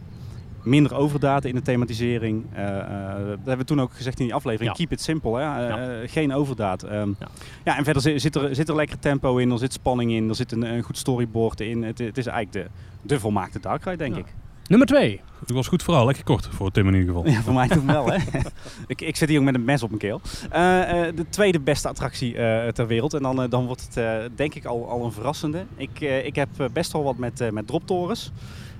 [0.63, 2.45] Minder overdaten in de thematisering.
[2.53, 4.71] Dat hebben we toen ook gezegd in die aflevering.
[4.71, 4.77] Ja.
[4.77, 5.37] Keep it simple.
[5.37, 5.41] Hè?
[5.41, 6.07] Ja.
[6.07, 6.83] geen overdaad.
[6.83, 7.27] Ehm, Ja.
[7.63, 7.77] ja.
[7.77, 9.51] en verder zit, zit er, zit er lekker tempo in.
[9.51, 10.29] Er zit spanning in.
[10.29, 11.83] Er zit een, een goed storyboard in.
[11.83, 14.25] Het, het is eigenlijk de, de volmaakte Dark Ride, denk ik.
[14.69, 15.21] Nummer twee.
[15.39, 16.05] Het was goed verhaal.
[16.05, 17.31] Lekker kort voor Tim in ieder geval.
[17.31, 18.17] Ja, voor mij toch wel, hè?
[18.87, 20.21] ik, ik zit hier ook met een mes op mijn keel.
[20.51, 23.13] Eh, eh, de tweede beste attractie eh, ter wereld.
[23.13, 25.65] En dan, dan wordt het eh, denk ik al, al een verrassende.
[25.75, 28.31] Ik, eh, ik heb best wel wat met, eh, met droptorens.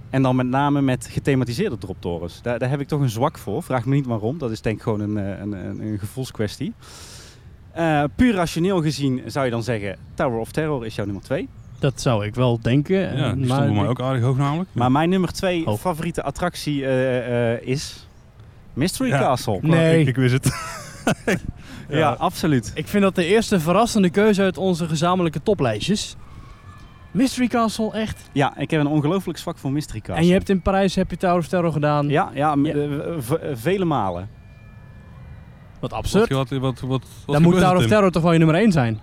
[0.09, 2.41] En dan met name met gethematiseerde droptorens.
[2.41, 3.63] Daar, daar heb ik toch een zwak voor.
[3.63, 4.37] Vraag me niet waarom.
[4.37, 6.73] Dat is denk ik gewoon een, eh, een, een, een gevoelskwestie.
[7.71, 9.97] Eh, puur rationeel gezien zou je dan zeggen...
[10.13, 11.49] Tower of Terror is jouw nummer twee.
[11.79, 12.97] Dat zou ik wel denken.
[12.97, 14.69] Ja, eh, die stond bij mij ook aardig hoog namelijk.
[14.71, 15.79] Maar mijn nummer twee Hoog.
[15.79, 18.07] favoriete attractie eh, eh, is...
[18.73, 19.19] Mystery Ja.
[19.19, 19.59] Castle.
[19.61, 19.99] Nee.
[19.99, 20.51] Ik, ik wist het.
[21.89, 22.71] Ja, absoluut.
[22.75, 26.15] Ik vind dat de eerste verrassende keuze uit onze gezamenlijke toplijstjes.
[27.11, 28.29] Mystery Castle, echt.
[28.31, 30.15] Ja, ik heb een ongelooflijk zwak voor Mystery Castle.
[30.15, 32.09] En je hebt in Parijs heb je Tower of Terror gedaan.
[32.09, 32.55] Ja, ja,
[33.53, 34.29] vele malen.
[35.79, 36.29] Wat absurd.
[36.29, 37.85] wat, wat, wat, wat Dan moet er, Tower of?
[37.85, 38.99] Terror toch wel je nummer 1 zijn.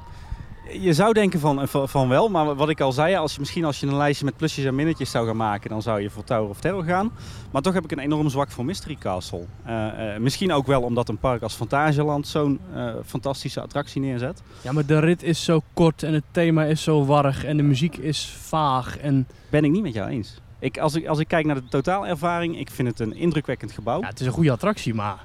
[0.72, 3.40] Je zou denken van, eh, van, van wel, maar wat ik al zei, als je,
[3.40, 6.11] misschien als je een lijstje met plusjes en minnetjes zou gaan maken, dan zou je
[6.11, 7.11] voor Tower of Terror gaan.
[7.50, 9.44] Maar toch heb ik een enorm zwak voor Mystery Castle.
[9.64, 12.61] Eh, eh, misschien ook wel omdat een park als Fantasieland zo'n
[13.05, 14.42] fantastische attractie neerzet.
[14.61, 17.62] Ja, maar de rit is zo kort en het thema is zo warrig en de
[17.62, 18.98] muziek is vaag.
[18.98, 20.40] En Ben ik niet met jou eens.
[20.59, 24.00] Ik, als, ik, als ik kijk naar de totaalervaring, ik vind het een indrukwekkend gebouw.
[24.00, 25.24] ja, het is een goede attractie, maar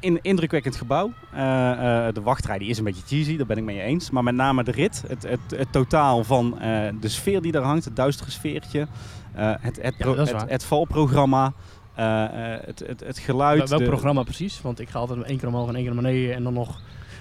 [0.00, 1.12] in, indrukwekkend gebouw.
[1.32, 4.10] Eh, eh, de wachtrij die is een beetje cheesy, daar ben ik mee eens.
[4.10, 7.62] Maar met name de rit, het, het, het totaal van eh, de sfeer die daar
[7.62, 8.86] hangt, het duistere sfeertje,
[9.34, 11.52] het, het, Ja, valprogramma,
[11.94, 13.68] het, het, het geluid.
[13.68, 14.60] welk de- programma precies?
[14.62, 16.80] Want ik ga altijd één keer omhoog en één keer naar beneden en dan nog...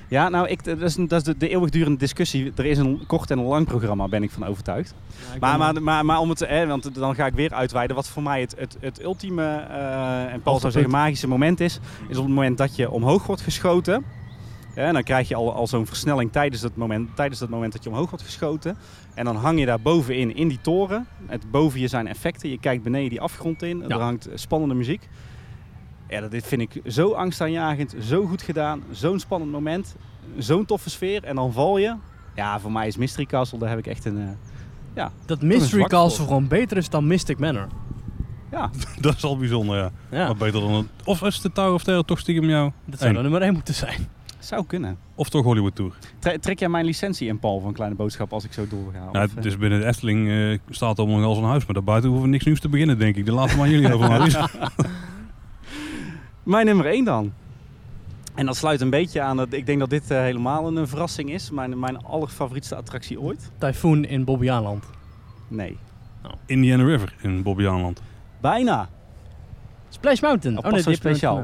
[0.09, 2.51] Ja, nou, ik, dat is, dat is de, de eeuwigdurende discussie.
[2.55, 4.93] Er is een kort en een lang programma, ben ik van overtuigd.
[5.39, 8.23] Maar, maar, maar, maar om het, hè, want dan ga ik weer uitweiden wat voor
[8.23, 12.23] mij het, het, het ultieme, eh, en Paul zou zeggen magische moment is, is op
[12.23, 14.03] het moment dat je omhoog wordt geschoten.
[14.75, 17.73] Ja, en dan krijg je al, al zo'n versnelling tijdens dat, moment, tijdens dat moment
[17.73, 18.77] dat je omhoog wordt geschoten.
[19.13, 21.07] En dan hang je daar bovenin, in die toren.
[21.25, 22.49] Het, boven je zijn effecten.
[22.49, 23.77] Je kijkt beneden die afgrond in.
[23.77, 23.87] Ja.
[23.87, 25.09] Er hangt spannende muziek.
[26.09, 28.81] Ja, dat dit vind ik zo angstaanjagend, zo goed gedaan.
[28.91, 29.95] Zo'n spannend moment.
[30.37, 31.23] Zo'n toffe sfeer.
[31.23, 31.95] En dan val je.
[32.35, 34.17] Ja, voor mij is Mystery Castle, daar heb ik echt een...
[34.93, 37.67] eh, Dat een Mystery Castle gewoon beter is dan Mystic Manor.
[38.51, 38.69] ja,
[39.01, 39.91] Dat is al bijzonder, ja.
[40.11, 40.85] Ja, Maar beter dan het.
[41.05, 42.71] Of is de Tower of Terror toch stiekem jou?
[42.85, 44.07] dat zou dan nummer 1 moeten zijn.
[44.39, 44.97] zou kunnen.
[45.15, 45.93] Of toch Hollywood Tour?
[46.19, 49.09] Tre- trek jij mijn licentie in, Paul, van Kleine Boodschap als ik zo doorga?
[49.11, 51.65] Nou, Of, eh, dus binnen de Efteling eh, staat allemaal als een huis.
[51.65, 53.25] Maar daarbuiten hoeven we niks nieuws te beginnen, denk ik.
[53.25, 54.09] De we aan jullie over.
[56.49, 57.33] Mijn nummer 1 dan.
[58.35, 61.31] En dat sluit een beetje aan, dat, ik denk dat dit eh, helemaal een, verrassing
[61.31, 61.51] is.
[61.51, 63.51] Mijn, mijn allerfavorietste attractie ooit.
[63.57, 64.85] Typhoon in Bobbejaanland.
[65.47, 65.77] Nee.
[66.45, 68.01] Indiana River in Bobbejaanland.
[68.41, 68.89] Bijna.
[69.99, 70.57] Splash Mountain.
[70.57, 71.41] Oh, oh nee, zo speciaal.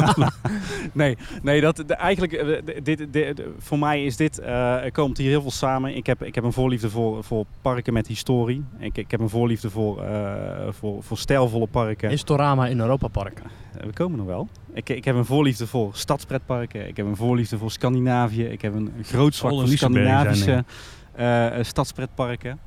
[0.92, 5.28] nee, nee dat, de- eigenlijk, eh, dit, voor mij is dit, eh, er komt hier
[5.28, 5.96] heel veel samen.
[5.96, 8.64] Ik heb, ik heb een voorliefde voor, voor parken met historie.
[8.78, 12.08] Ik, ik heb een voorliefde voor, eh, voor, voor stijlvolle parken.
[12.10, 13.38] Historama in Europa Park.
[13.78, 14.48] Eh, We komen nog wel.
[14.72, 16.88] Ik, ik heb een voorliefde voor stadspretparken.
[16.88, 18.44] Ik heb een voorliefde voor Scandinavië.
[18.44, 20.64] Ik heb een groot zwak voor Scandinavische
[21.12, 22.58] eh, eh, stadspretparken.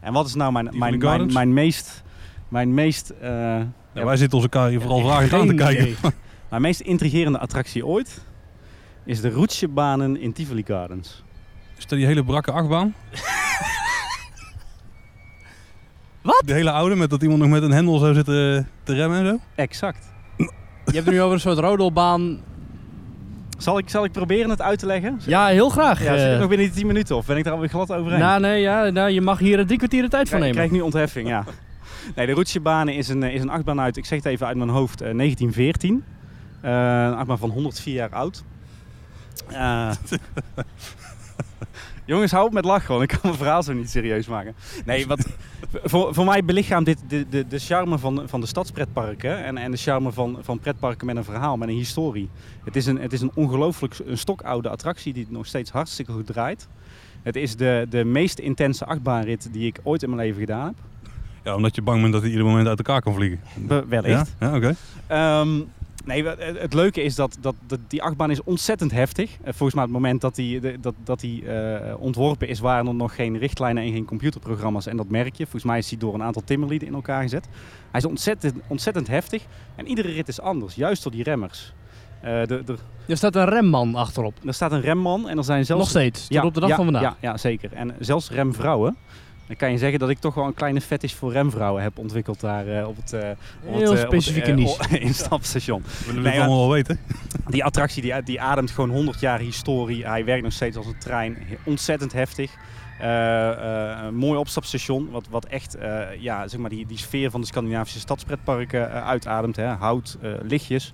[0.00, 2.04] En wat is nou mijn, mijn, mijn, mijn meest...
[2.48, 3.60] Mijn meest eh,
[3.96, 5.94] Ja, wij zitten ons elkaar hier vooral vragend aan te kijken.
[6.50, 8.20] Mijn meest intrigerende attractie ooit
[9.04, 11.22] is de Roetsjebanen in Tivoli Gardens.
[11.76, 12.94] Is dat die hele brakke achtbaan?
[16.22, 16.42] Wat?
[16.46, 19.26] De hele oude, met dat iemand nog met een hendel zou zitten te remmen en
[19.26, 19.38] zo?
[19.54, 20.12] Exact.
[20.36, 20.44] Je
[20.84, 22.40] hebt het nu over een soort rodelbaan.
[23.58, 25.20] Zal ik, zal ik proberen het uit te leggen?
[25.26, 26.02] Ja, heel graag.
[26.02, 27.92] Ja, zit ik Eh, nog binnen die 10 minuten of ben ik daar alweer glad
[27.92, 28.18] overheen?
[28.20, 30.56] nou, nee, ja, nou, je mag hier drie kwartier de tijd van ik nemen.
[30.56, 31.44] krijg nu ontheffing, ja.
[32.14, 34.56] Nee, de Roetsjebanen is een, eh, is een achtbaan uit, ik zeg het even uit
[34.56, 36.04] mijn hoofd, eh, 1914.
[36.60, 38.44] Eh, een achtbaan van 104 jaar oud.
[39.48, 39.90] Eh,
[42.04, 43.00] Jongens, hou op met lachen.
[43.00, 44.54] Ik kan mijn verhaal zo niet serieus maken.
[44.84, 45.26] Nee, wat,
[45.84, 49.44] voor, voor mij belichaamt dit de, de, de charme van, van de stadspretparken.
[49.44, 52.30] En, en de charme van, van pretparken met een verhaal, met een historie.
[52.64, 56.26] Het is een, het is een ongelooflijk een stokoude attractie die nog steeds hartstikke goed
[56.26, 56.68] draait.
[57.22, 60.76] Het is de, de meest intense achtbaanrit die ik ooit in mijn leven gedaan heb.
[61.46, 63.40] Ja, omdat je bang bent dat hij ieder moment uit elkaar kan vliegen.
[63.54, 64.34] Be- wellicht.
[64.40, 64.74] Ja, ja oké.
[65.06, 65.56] Ehm,
[66.04, 69.30] nee, het het leuke is dat, dat, dat die achtbaan is ontzettend heftig.
[69.30, 72.86] Eh, Volgens mij op het moment dat die, dat, dat die eh, ontworpen is, waren
[72.86, 74.86] er nog geen richtlijnen en geen computerprogramma's.
[74.86, 75.42] En dat merk je.
[75.42, 77.48] Volgens mij is die door een aantal timmerlieden in elkaar gezet.
[77.90, 79.42] Hij is ontzettend, ontzettend heftig.
[79.76, 81.72] En iedere rit is anders, juist door die remmers.
[82.20, 82.76] Eh, de, de,
[83.08, 84.34] Er staat een remman achterop.
[84.46, 85.80] er staat een remman en er zijn zelfs...
[85.82, 87.02] Nog steeds, tot op de dag ja, van vandaag.
[87.02, 87.72] Ja, ja, zeker.
[87.72, 88.96] En zelfs remvrouwen.
[89.46, 92.40] Dan kan je zeggen dat ik toch wel een kleine fetish voor remvrouwen heb ontwikkeld
[92.40, 94.98] daar eh, op het, eh, op Heel het, eh, op het, specifieke niche.
[95.08, 95.82] instapstation.
[95.82, 96.98] We willen Nee, het allemaal wel weten.
[97.48, 100.06] Die attractie die, die ademt gewoon 100 jaar historie.
[100.06, 101.36] Hij werkt nog steeds als een trein.
[101.64, 102.50] Ontzettend heftig.
[102.98, 105.10] Eh, eh, een mooi opstapstation.
[105.10, 109.56] Wat, wat echt eh, ja, zeg maar die, die sfeer van de Scandinavische stadspretparken uitademt.
[109.56, 109.66] Hè.
[109.66, 110.92] Hout, eh, lichtjes.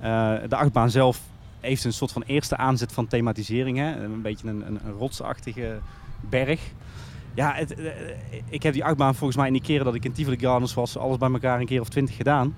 [0.00, 1.20] Eh, de achtbaan zelf
[1.60, 3.78] heeft een soort van eerste aanzet van thematisering.
[3.78, 4.04] Hè.
[4.04, 5.78] Een beetje een, een, een rotsachtige
[6.20, 6.60] berg.
[7.34, 7.86] Ja, het, eh,
[8.48, 10.96] ik heb die achtbaan volgens mij in die keren dat ik in Tivoli Gardens was,
[10.98, 12.54] alles bij elkaar een keer of twintig gedaan.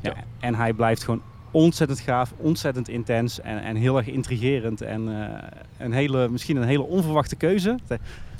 [0.00, 0.10] Ja.
[0.16, 0.22] Ja.
[0.40, 4.80] En hij blijft gewoon ontzettend gaaf, ontzettend intens en, en heel erg intrigerend.
[4.82, 5.38] En eh,
[5.78, 7.78] een hele, misschien een hele onverwachte keuze.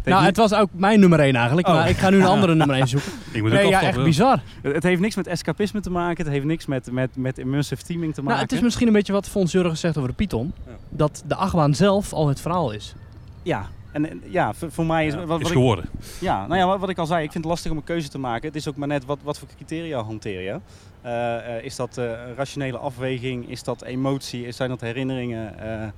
[0.05, 1.67] Nou, niet- het was ook mijn nummer 1 eigenlijk.
[1.69, 1.75] Oh.
[1.75, 3.13] Maar ik ga nu een andere nummer 1 zoeken.
[3.33, 4.43] Ik moet Nee, ook ja, echt bizar.
[4.63, 6.25] Het heeft niks met escapisme te maken.
[6.25, 8.35] Het heeft niks met, met, met immersive teaming te maken.
[8.37, 10.53] Nou, het is misschien een beetje wat Fons Jurgen zegt over de Python.
[10.67, 10.73] Ja.
[10.89, 12.95] Dat de achtbaan zelf al het verhaal is.
[13.43, 15.13] Ja, en, en ja, voor, voor mij is...
[15.13, 15.85] Ja, wat, wat is ik, geworden.
[16.21, 18.09] ja, nou ja, wat, wat ik al zei, ik vind het lastig om een keuze
[18.09, 18.47] te maken.
[18.47, 20.61] Het is ook maar net wat, wat voor criteria hanteer je.
[21.01, 23.51] Eh, eh, is dat eh, een rationele afweging?
[23.51, 24.47] Is dat emotie?
[24.47, 25.59] Is- Zijn dat herinneringen?
[25.59, 25.89] Eh,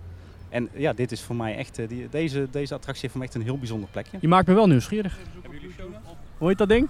[0.48, 1.78] en ja, dit is voor mij echt...
[1.78, 4.18] eh, die, deze, deze attractie heeft voor mij echt een heel bijzonder plekje.
[4.20, 5.18] Je maakt me wel nieuwsgierig.
[6.38, 6.88] Hoe heet dat ding?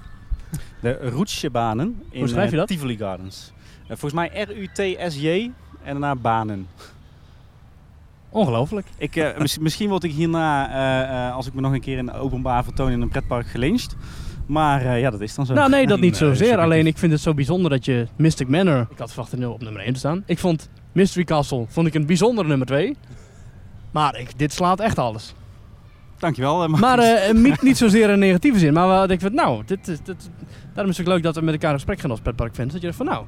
[0.81, 2.69] De Roetsjebanen in Hoe schrijf je eh, dat?
[2.69, 3.53] Tivoli Gardens.
[3.83, 5.29] Eh, volgens mij R-U-T-S-J
[5.83, 6.69] en daarna banen.
[8.31, 8.87] Ongelooflijk.
[8.99, 11.99] Ik, eh, mis- misschien word ik hierna, eh, eh, als ik me nog een keer
[11.99, 13.97] in openbaar vertoon in een pretpark gelyncht.
[14.47, 15.55] Maar eh, ja, dat is dan zo.
[15.55, 16.59] Nou, nee, dat niet zozeer.
[16.59, 18.87] Alleen ik vind het zo bijzonder dat je Mystic Manor...
[18.91, 20.23] Ik had verwacht er nu op nummer 1 te staan.
[20.27, 22.97] Ik vond Mystery Castle vond ik een bijzondere nummer 2.
[23.91, 25.35] Maar ik, dit slaat echt alles.
[26.19, 26.69] Dankjewel.
[26.69, 28.73] Maar eh, niet, niet zozeer in negatieve zin.
[28.73, 30.01] Maar wel, ik vind, nou, dit,
[30.75, 32.73] daarom is het ook leuk dat we met elkaar in gesprek gaan als pretparkfans.
[32.73, 33.25] Dat je denkt van, nou,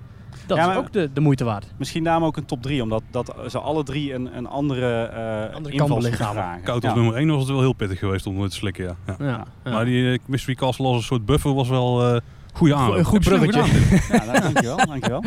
[0.47, 1.67] dat Ja, is maar- ook de, de moeite waard.
[1.79, 5.55] Misschien daarom ook een top 3, omdat dat ze alle drie een, een andere, eh
[5.55, 6.63] Andere invalshoek kant vragen.
[6.63, 6.89] Koud Ja.
[6.89, 8.97] als nummer 1 was het wel heel pittig geweest om het te slikken, ja.
[9.07, 9.25] ja.
[9.27, 9.71] Ja, ja.
[9.71, 12.21] Maar die eh, Mystery Castle als een soort buffer was wel eh
[12.53, 12.99] goede aanloop.
[12.99, 13.65] Een goed bruggetje.
[14.13, 14.77] Ja, dankjewel.
[14.87, 15.25] dankjewel.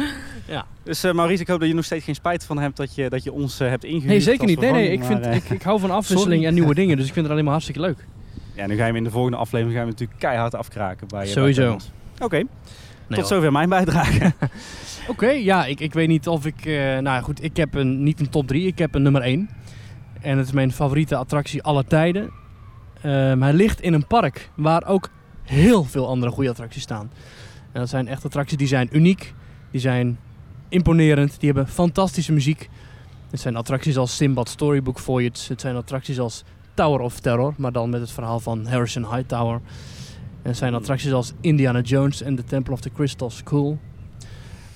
[0.48, 0.66] Ja.
[0.84, 3.10] Dus eh, Maurice, ik hoop dat je nog steeds geen spijt van hebt dat je,
[3.10, 4.08] dat je ons eh, hebt ingehuurd.
[4.10, 4.60] Nee, zeker niet.
[4.60, 6.48] Nee, nee, ik, vind, maar, eh, ik, ik hou van afwisseling sorry.
[6.48, 6.98] en nieuwe dingen.
[6.98, 8.06] Dus ik vind het alleen maar hartstikke leuk.
[8.56, 11.26] Ja, nu ga je hem in de volgende aflevering gaan we natuurlijk keihard afkraken bij
[11.26, 11.78] eh, Sowieso.
[12.20, 12.46] Oké, Nee,
[13.08, 13.26] tot hoor.
[13.26, 14.34] zover mijn bijdrage.
[15.08, 16.66] Oké, ja, ik, ik weet niet of ik...
[16.66, 19.50] eh, nou goed, ik heb een, niet een top 3, ik heb een nummer 1.
[20.22, 22.30] En het is mijn favoriete attractie aller tijden.
[23.02, 25.10] Ehm, hij ligt in een park waar ook
[25.44, 27.12] heel veel andere goede attracties staan.
[27.72, 29.34] En dat zijn echt attracties die zijn uniek,
[29.72, 30.20] die zijn
[30.70, 32.70] imponerend, die hebben fantastische muziek.
[33.30, 36.44] Het zijn attracties als Simbad Storybook Voyage, het zijn attracties als
[36.74, 39.62] Tower of Terror, maar dan met het verhaal van Harrison Hightower.
[40.42, 43.78] En het zijn attracties als Indiana Jones en The Temple of the Crystal Skull.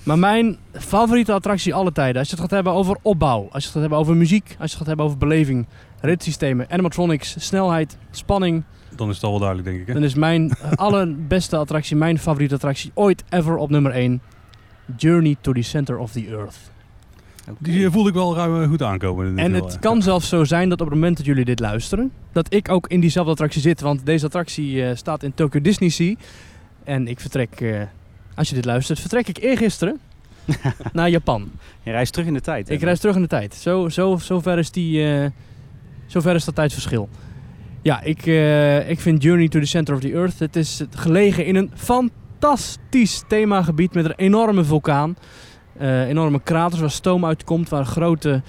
[0.05, 3.59] Maar mijn favoriete attractie alle tijden, als je het gaat hebben over opbouw, als je
[3.59, 5.65] het gaat hebben over muziek, als je het gaat hebben over beleving,
[6.01, 8.63] ritssystemen, animatronics, snelheid, spanning,
[8.95, 9.87] Dan is het al wel duidelijk, denk ik.
[9.87, 9.93] Hè?
[9.93, 14.21] dan is mijn allerbeste attractie, mijn favoriete attractie ooit ever op nummer 1
[14.97, 16.57] Journey to the Center of the Earth.
[17.57, 19.27] Die eh, voelde ik wel ruim eh, goed aankomen.
[19.27, 21.59] in dit En het kan zelfs zo zijn dat op het moment dat jullie dit
[21.59, 23.81] luisteren, dat ik ook in diezelfde attractie zit.
[23.81, 26.15] Want deze attractie eh, staat in Tokyo Disney Sea.
[26.83, 27.81] En ik vertrek, eh,
[28.35, 29.99] als je dit luistert, vertrek ik eergisteren
[30.93, 31.51] naar Japan.
[31.83, 32.67] Je reist terug in de tijd.
[32.67, 32.73] hè?
[32.73, 33.53] Ik reis terug in de tijd.
[33.53, 35.29] Zo, zo, zo, ver, is die, eh,
[36.05, 37.09] zo ver is dat tijdsverschil.
[37.81, 40.39] Ja, ik, eh, ik vind Journey to the Center of the Earth.
[40.39, 45.17] Het is gelegen in een fantastisch themagebied met een enorme vulkaan.
[45.77, 48.41] Eh, enorme kraters waar stoom uitkomt, waar grote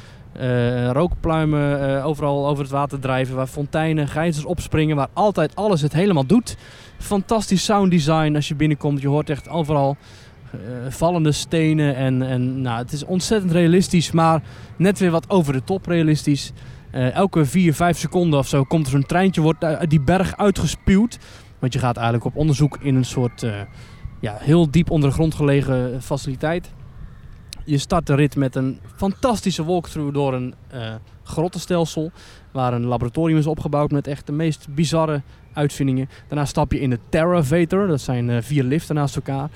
[0.92, 6.26] rookpluimen overal over het water drijven, waar fonteinen, geizers opspringen, waar altijd alles het helemaal
[6.26, 6.56] doet.
[6.98, 9.00] Fantastisch sound design als je binnenkomt.
[9.00, 9.96] Je hoort echt overal
[10.50, 14.42] eh, vallende stenen en, en nou, het is ontzettend realistisch, maar
[14.76, 16.52] net weer wat over de top realistisch.
[16.90, 20.36] Eh, elke 4, 5 seconden of zo komt er zo'n treintje, wordt uit die berg
[20.36, 21.18] uitgespuwd.
[21.58, 23.60] Want je gaat eigenlijk op onderzoek in een soort eh,
[24.20, 26.70] ja, heel diep onder de grond gelegen faciliteit.
[27.64, 32.10] Je start de rit met een fantastische walkthrough door een eh, grottenstelsel.
[32.52, 35.22] Waar een laboratorium is opgebouwd met echt de meest bizarre
[35.56, 36.08] uitvindingen.
[36.28, 37.86] Daarna stap je in de Terravator.
[37.86, 39.48] Dat zijn eh, vier liften naast elkaar.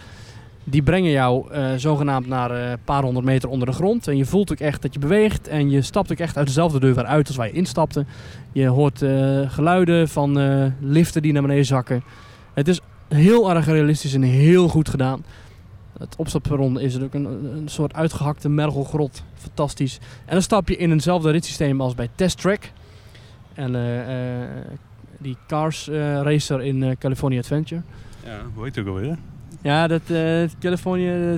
[0.65, 4.09] Die brengen jou eh, zogenaamd naar eh, een paar honderd meter onder de grond.
[4.09, 5.49] En je voelt ook echt dat je beweegt.
[5.49, 8.05] En je stapt ook echt uit dezelfde deur weer uit als waar je instapte.
[8.53, 9.05] Je hoort
[9.53, 10.39] geluiden van
[10.81, 12.03] liften die naar beneden zakken.
[12.55, 15.25] Het is heel erg realistisch en heel goed gedaan.
[15.99, 19.23] Het opstapperron is ook een, een soort uitgehakte mergelgrot.
[19.35, 19.99] Fantastisch.
[20.25, 22.71] En dan stap je in eenzelfde ritssysteem als bij Test Track.
[23.55, 23.75] En
[25.21, 27.83] die Cars eh, racer in eh, California Adventure.
[28.25, 29.17] Ja, hoe heet het ook alweer?
[29.63, 31.37] Ja, dat eh, California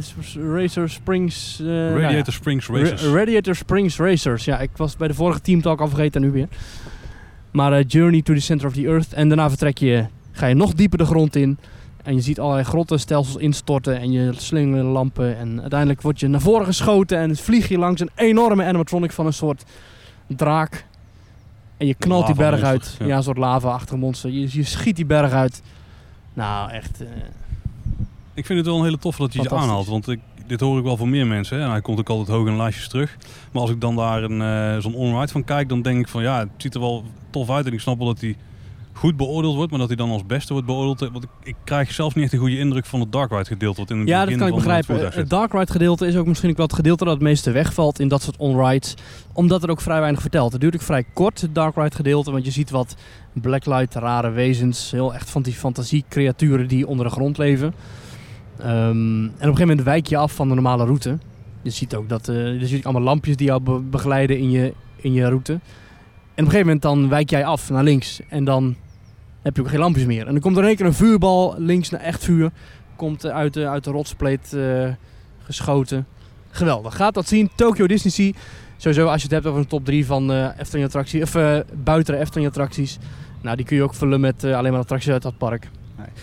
[0.53, 1.59] Racer Springs...
[1.59, 2.01] nou ja.
[2.01, 3.05] Radiator Springs Racers.
[3.05, 4.45] Ra- Radiator Springs Racers.
[4.45, 6.49] Ja, ik was bij de vorige teamtalk al vergeten en nu weer.
[7.51, 9.13] Maar Journey to the Center of the Earth.
[9.13, 11.59] En daarna vertrek je, ga je nog dieper de grond in.
[12.03, 15.37] En je ziet allerlei grottenstelsels instorten en je slingeren lampen.
[15.37, 19.27] En uiteindelijk word je naar voren geschoten en vlieg je langs een enorme animatronic van
[19.27, 19.65] een soort
[20.27, 20.85] draak.
[21.83, 22.97] En je knalt die berg uit.
[23.05, 24.31] Ja, een soort lava-achtige monster.
[24.31, 25.63] Je, je schiet die berg uit.
[26.35, 27.01] Nou, echt...
[27.03, 27.09] eh,
[28.35, 29.69] Ik vind het wel een hele tof dat je Fantastisch.
[29.69, 29.87] aanhaalt.
[29.87, 31.57] Want ik, dit hoor ik wel van meer mensen.
[31.59, 31.65] Hè.
[31.65, 33.17] En hij komt ook altijd hoog in lijstjes terug.
[33.53, 36.23] Maar als ik dan daar een, eh, zo'n onride van kijk, dan denk ik van
[36.23, 37.67] ja, het ziet er wel tof uit.
[37.67, 38.37] En ik snap wel dat hij
[38.93, 41.11] goed beoordeeld wordt, maar dat hij dan als beste wordt beoordeeld.
[41.13, 43.81] Want ik, ik krijg zelf niet echt een goede indruk van het Dark Ride gedeelte.
[43.81, 45.11] Wat in het Ja, dat kan ik van begrijpen.
[45.19, 45.31] Het.
[45.31, 48.09] Dark Ride gedeelte is ook misschien ook wel het gedeelte dat het meeste wegvalt in
[48.09, 48.95] dat soort onrides.
[49.33, 50.53] Omdat er ook vrij weinig vertelt.
[50.53, 52.31] Het duurt ook vrij kort, het Dark Ride gedeelte.
[52.31, 52.97] Want je ziet wat
[53.33, 54.91] blacklight, rare wezens.
[54.91, 57.75] Heel echt van die fantasiecreaturen die onder de grond leven.
[58.59, 61.19] Ehm, en op een gegeven moment wijk je af van de normale route.
[61.63, 64.73] Je ziet ook dat eh je ziet allemaal lampjes die jou be- begeleiden in je,
[64.97, 65.61] in je route.
[66.35, 68.21] En op een gegeven moment dan wijk jij af naar links.
[68.29, 68.77] En dan
[69.43, 70.27] heb je ook geen lampjes meer.
[70.27, 72.51] En dan komt er in één keer een vuurbal links naar echt vuur
[72.97, 74.89] komt eh, uit de, uit de rotspleet eh,
[75.43, 76.07] geschoten.
[76.51, 76.97] Geweldig.
[76.97, 77.51] Gaat dat zien.
[77.55, 78.33] Tokyo Disney Sea.
[78.77, 81.23] Sowieso als je het hebt over een top 3 van eh Efteling attracties.
[81.23, 82.99] Of buiten Efteling attracties.
[83.41, 85.71] Nou, die kun je ook vullen met alleen maar attracties uit dat park.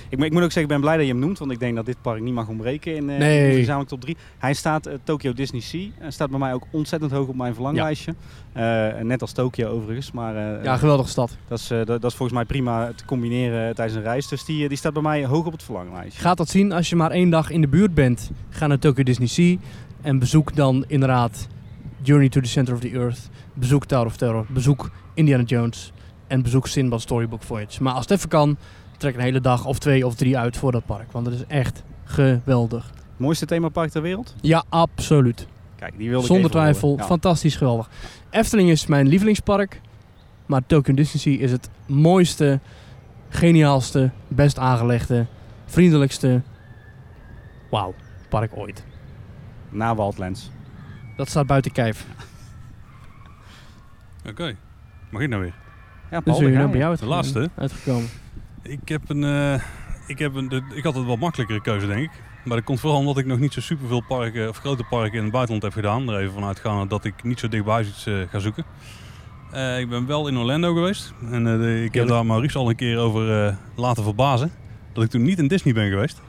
[0.09, 1.59] Ik, moet- ik moet ook zeggen, ik ben blij dat je hem noemt, want ik
[1.59, 3.37] denk dat dit park niet mag ontbreken in, eh Nee.
[3.39, 4.17] in onze gezamenlijke top 3.
[4.37, 7.53] Hij staat, eh, Tokyo Disney Sea, Hij staat bij mij ook ontzettend hoog op mijn
[7.53, 8.15] verlanglijstje.
[8.53, 11.37] Eh, net als Tokyo overigens, maar eh, Ja, geweldige stad.
[11.47, 14.27] dat, is, eh, dat, dat is volgens mij prima te combineren tijdens een reis.
[14.27, 16.21] Dus die, eh, die staat bij mij hoog op het verlanglijstje.
[16.21, 18.31] Gaat dat zien als je maar één dag in de buurt bent.
[18.49, 19.55] Ga naar Tokyo Disney Sea.
[20.01, 21.47] En bezoek dan inderdaad
[22.01, 23.29] Journey to the Center of the Earth.
[23.53, 24.45] Bezoek Tower of Terror.
[24.49, 25.91] Bezoek Indiana Jones.
[26.27, 27.83] En bezoek Sinbad Storybook Voyage.
[27.83, 28.57] Maar als het even kan,
[29.00, 31.12] trek een hele dag of twee of drie uit voor dat park.
[31.12, 32.91] Want het is echt geweldig.
[33.18, 34.36] Mooiste themapark ter wereld?
[34.41, 35.47] Ja, absoluut.
[35.76, 36.97] Kijk, die wilde ik Zonder twijfel.
[36.97, 37.04] Ja.
[37.04, 37.89] Fantastisch geweldig.
[38.30, 39.82] Efteling is mijn lievelingspark.
[40.45, 42.60] Maar Tokyo Disney is het mooiste,
[43.30, 45.26] geniaalste, best aangelegde,
[45.66, 46.41] vriendelijkste.
[47.70, 47.93] Wauw,
[48.30, 48.84] park ooit.
[49.70, 50.50] Na Wildlands.
[51.18, 52.06] Dat staat buiten kijf.
[54.30, 54.56] Oké,
[55.12, 55.54] mag ik nou weer?
[56.12, 56.72] Ja, Dus Paul, nu ga nou je.
[56.72, 57.50] bij jou De laatste.
[57.56, 58.10] uitgekomen.
[58.64, 59.62] Ik heb een, eh,
[60.07, 62.12] ik heb een, ik had een wat makkelijkere keuze denk ik.
[62.43, 65.24] Maar dat komt vooral omdat ik nog niet zo superveel parken of grote parken in
[65.24, 66.10] het buitenland heb gedaan.
[66.10, 68.64] Er even vanuit gaan dat ik niet zo dichtbij iets eh, ga zoeken.
[69.51, 71.14] Eh, ik ben wel in Orlando geweest.
[71.32, 74.51] En de- ik heb daar Maurice al een keer over laten verbazen.
[74.93, 76.22] Dat ik toen niet in Disney ben geweest.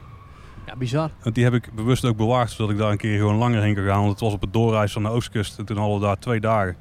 [0.65, 1.09] Ja, bizar.
[1.23, 3.75] Want die heb ik bewust ook bewaard, zodat ik daar een keer gewoon langer heen
[3.75, 3.99] kan gaan.
[3.99, 5.57] Want het was op het doorreis van de Oostkust.
[5.59, 6.75] En toen hadden we daar twee dagen.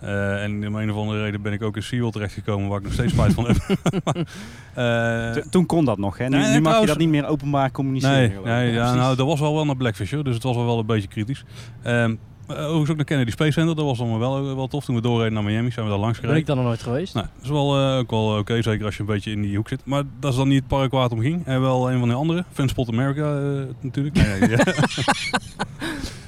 [0.00, 2.84] Eh, en om een of andere reden ben ik ook in SeaWorld terechtgekomen, waar ik
[2.84, 3.56] nog steeds spijt van heb.
[4.74, 6.28] Eh, Toen kon dat nog, hè?
[6.28, 8.42] Nu, Nee, nu mag je dat niet meer openbaar communiceren.
[8.44, 10.64] Nee, nee ja, nou, dat was wel wel naar Blackfish hoor, dus het was wel
[10.66, 11.44] wel een beetje kritisch.
[11.82, 12.14] Ehm,
[12.46, 13.76] Eh, overigens ook naar Kennedy Space Center.
[13.76, 14.84] Dat was dan wel, wel tof.
[14.84, 16.46] Toen we doorreden naar Miami zijn we daar langs Daar ben ik gereden.
[16.46, 17.14] dan nog nooit geweest.
[17.14, 19.56] Nou, dat is wel, eh, ook wel oké, zeker als je een beetje in die
[19.56, 19.80] hoek zit.
[19.84, 21.46] Maar dat is dan niet het park waar het om ging.
[21.46, 22.44] En wel een van de andere.
[22.52, 24.14] Funspot America eh, natuurlijk.
[24.16, 24.56] Nee, nee, ja.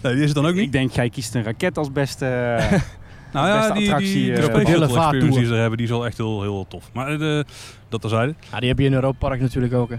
[0.02, 0.62] nee, die is het dan ook niet.
[0.64, 2.58] Ik denk, jij kiest een raket als beste...
[3.36, 5.44] Nou ja, die, die, attractie, die eh, experience die vaartour.
[5.44, 6.90] ze hebben, die is wel echt heel, heel tof.
[6.92, 7.44] Maar eh,
[7.88, 8.34] dat terzijde.
[8.52, 9.90] Ja, die heb je in Europa Park natuurlijk ook.
[9.90, 9.96] Hè.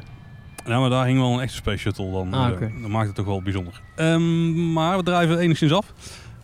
[0.66, 2.34] Nou, maar daar hing wel een echte Space Shuttle dan.
[2.34, 2.60] Ah, Eh.
[2.82, 3.82] Dat maakt het toch wel bijzonder.
[3.96, 5.94] Ehm, maar we drijven enigszins af.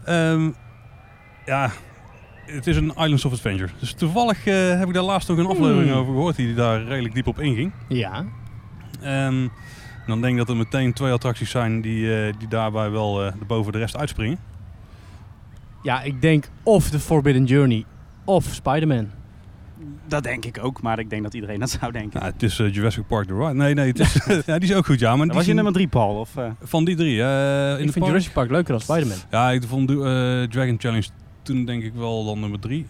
[0.06, 0.50] Ehm,
[1.46, 1.72] ja,
[2.46, 3.70] het is een Islands of Adventure.
[3.80, 6.00] Dus toevallig heb ik daar laatst nog een aflevering Hmm.
[6.00, 7.72] over gehoord die daar redelijk diep op inging.
[7.88, 8.26] Ja.
[9.02, 9.48] Ehm,
[10.08, 13.78] dan denk ik dat er meteen twee attracties zijn die, die daarbij wel boven de
[13.78, 14.38] rest uitspringen.
[15.84, 17.86] Ja, ik denk of The Forbidden Journey
[18.26, 19.10] of Spider-Man.
[20.08, 22.20] Dat denk ik ook, maar ik denk dat iedereen dat zou denken.
[22.20, 23.54] Nou, het is eh, Jurassic Park The Ride.
[23.54, 24.14] Nee, nee, het is,
[24.46, 25.16] ja, die is ook goed, ja.
[25.16, 26.20] Maar die was je nummer drie, Paul?
[26.20, 26.52] Of, eh?
[26.62, 28.06] Van die drie, eh, in ik vind park?
[28.06, 29.18] Jurassic Park leuker dan Spider-Man.
[29.32, 29.96] Ja, ik vond eh,
[30.44, 31.08] Dragon Challenge
[31.42, 32.86] toen denk ik wel dan nummer drie.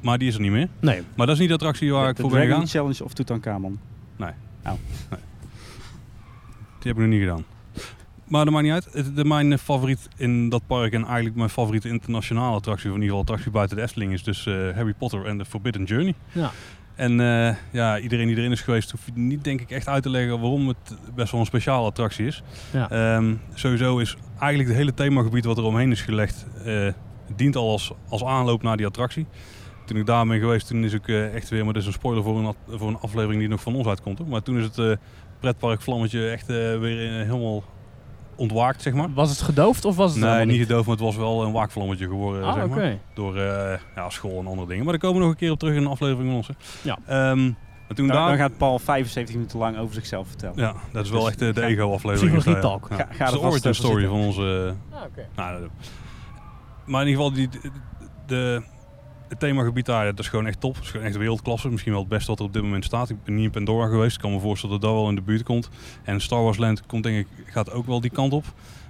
[0.00, 0.68] Maar die is er niet meer.
[0.80, 1.02] Nee.
[1.14, 2.68] Maar dat is niet de attractie waar ik voor ben Dragon gegaan.
[2.68, 3.78] Challenge of Tutankhamon?
[6.84, 7.44] Die heb ik nog niet gedaan.
[8.28, 9.16] Maar dat maakt niet uit.
[9.16, 13.16] De, mijn favoriet in dat park en eigenlijk mijn favoriete internationale attractie, of in ieder
[13.16, 16.14] geval attractie buiten de Efteling, is dus eh, Harry Potter en The Forbidden Journey.
[16.32, 16.50] Ja.
[16.94, 20.10] En eh, ja, iedereen die erin is geweest, hoeft niet denk ik echt uit te
[20.10, 22.42] leggen waarom het best wel een speciale attractie is.
[22.72, 22.90] Ja.
[22.90, 26.88] Ehm, sowieso is eigenlijk het hele themagebied wat er omheen is gelegd, eh,
[27.36, 29.26] dient al als, als aanloop naar die attractie.
[29.86, 32.22] Toen ik daar ben geweest, toen is ik echt weer, maar dat is een spoiler
[32.22, 34.18] voor een, voor een aflevering die nog van ons uitkomt.
[34.18, 34.28] hoor.
[34.28, 34.98] Maar toen is het
[35.40, 37.64] pretpark Vlammetje echt weer helemaal
[38.36, 39.08] ontwaakt, zeg maar.
[39.14, 42.06] Was het gedoofd of was het Nee, niet gedoofd, maar het was wel een waakvlammetje
[42.06, 42.96] geworden, Ah, zeg maar.
[43.14, 44.82] Door eh, ja, school en andere dingen.
[44.84, 46.46] Maar daar komen we nog een keer op terug in een aflevering van ons.
[46.48, 46.54] hè.
[46.82, 46.98] Ja.
[47.06, 48.28] Ehm, maar toen Dan, daar...
[48.28, 50.56] dan gaat Paul 75 minuten lang over zichzelf vertellen.
[50.56, 52.32] Ja, dat is wel Dus echt eh, de ga- ego-aflevering.
[52.36, 52.86] Psychologie talk.
[52.90, 52.96] Ja.
[52.96, 54.10] Ga- ga Dat is de origin story zitten.
[54.18, 54.74] van onze...
[54.90, 55.26] Ah, oké.
[55.36, 55.68] Nou,
[56.86, 57.48] maar in ieder geval, die,
[58.26, 58.62] de,
[59.28, 60.74] het themagebied daar, dat is gewoon echt top.
[60.74, 61.68] Het is gewoon echt wereldklasse.
[61.68, 63.10] Misschien wel het beste wat er op dit moment staat.
[63.10, 64.14] Ik ben niet in Pandora geweest.
[64.14, 65.68] Ik kan me voorstellen dat dat wel in de buurt komt.
[66.04, 68.44] En Star Wars Land komt denk ik, gaat ook wel die kant op.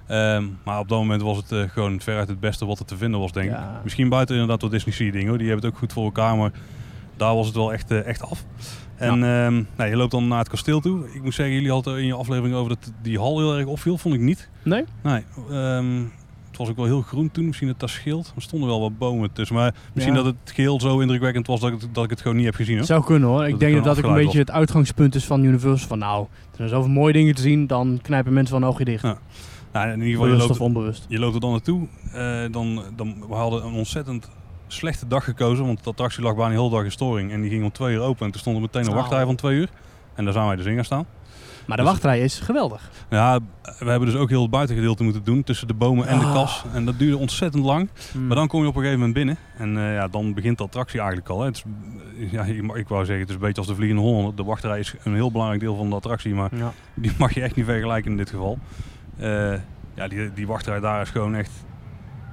[0.07, 2.97] Ehm, maar op dat moment was het eh, gewoon veruit het beste wat er te
[2.97, 3.57] vinden was, denk ik.
[3.57, 3.81] Ja.
[3.85, 5.39] Misschien buiten inderdaad wat Disney Sea dingen.
[5.39, 6.51] Die hebben het ook goed voor elkaar, maar
[7.17, 8.45] daar was het wel echt, eh, echt af.
[8.97, 11.15] En ehm, nou, je loopt dan naar het kasteel toe.
[11.15, 13.99] Ik moet zeggen, jullie hadden in je aflevering over dat die hal heel erg opviel.
[13.99, 14.49] Vond ik niet.
[14.63, 14.85] Nee?
[15.03, 16.03] Nee, ehm,
[16.59, 17.47] het was ook wel heel groen toen.
[17.47, 18.33] Misschien dat dat scheelt.
[18.37, 19.57] Er stonden wel wat bomen tussen.
[19.57, 20.23] Maar misschien Ja.
[20.23, 22.55] dat het geheel zo indrukwekkend was dat ik, het- dat ik het gewoon niet heb
[22.55, 22.77] gezien.
[22.77, 22.85] Hoor.
[22.87, 23.45] Zou kunnen hoor.
[23.45, 25.89] Ik het denk dat dat ook een beetje het uitgangspunt is van Universal.
[25.89, 28.85] Van nou, er zijn zoveel mooie dingen te zien, dan knijpen mensen wel een oogje
[28.85, 29.03] dicht.
[29.03, 29.19] Ja.
[29.73, 31.05] Nou, in ieder geval, je loopt, of onbewust.
[31.09, 31.87] je loopt er dan naartoe.
[32.13, 34.31] Eh, dan, dan, we hadden een ontzettend
[34.67, 35.67] slechte dag gekozen.
[35.67, 37.33] Want de attractie lag bijna de hele dag in storing.
[37.33, 38.27] En die ging om twee uur open.
[38.27, 39.69] En toen stond er meteen een wachtrij van twee uur.
[40.15, 41.07] En daar zijn wij dus in gaan staan.
[41.67, 42.91] Maar de Dus- wachtrij is geweldig.
[43.11, 43.39] Ja,
[43.79, 45.43] we hebben dus ook heel het buitengedeelte moeten doen.
[45.43, 46.33] Tussen de bomen en de Ah.
[46.33, 46.65] kas.
[46.73, 47.89] En dat duurde ontzettend lang.
[48.13, 48.27] Hmm.
[48.27, 49.37] Maar dan kom je op een gegeven moment binnen.
[49.59, 51.41] En eh, ja, dan begint de attractie eigenlijk al.
[51.41, 51.47] Hè.
[51.47, 51.65] Het
[52.17, 52.43] is, ja,
[52.75, 54.35] ik wou zeggen, het is een beetje als de Vliegende Hollander.
[54.35, 56.35] De wachtrij is een heel belangrijk deel van de attractie.
[56.35, 56.73] Maar Ja.
[56.95, 58.59] die mag je echt niet vergelijken in dit geval.
[59.17, 59.53] Eh,
[59.95, 61.51] ja, die, die wachtrij daar is gewoon echt...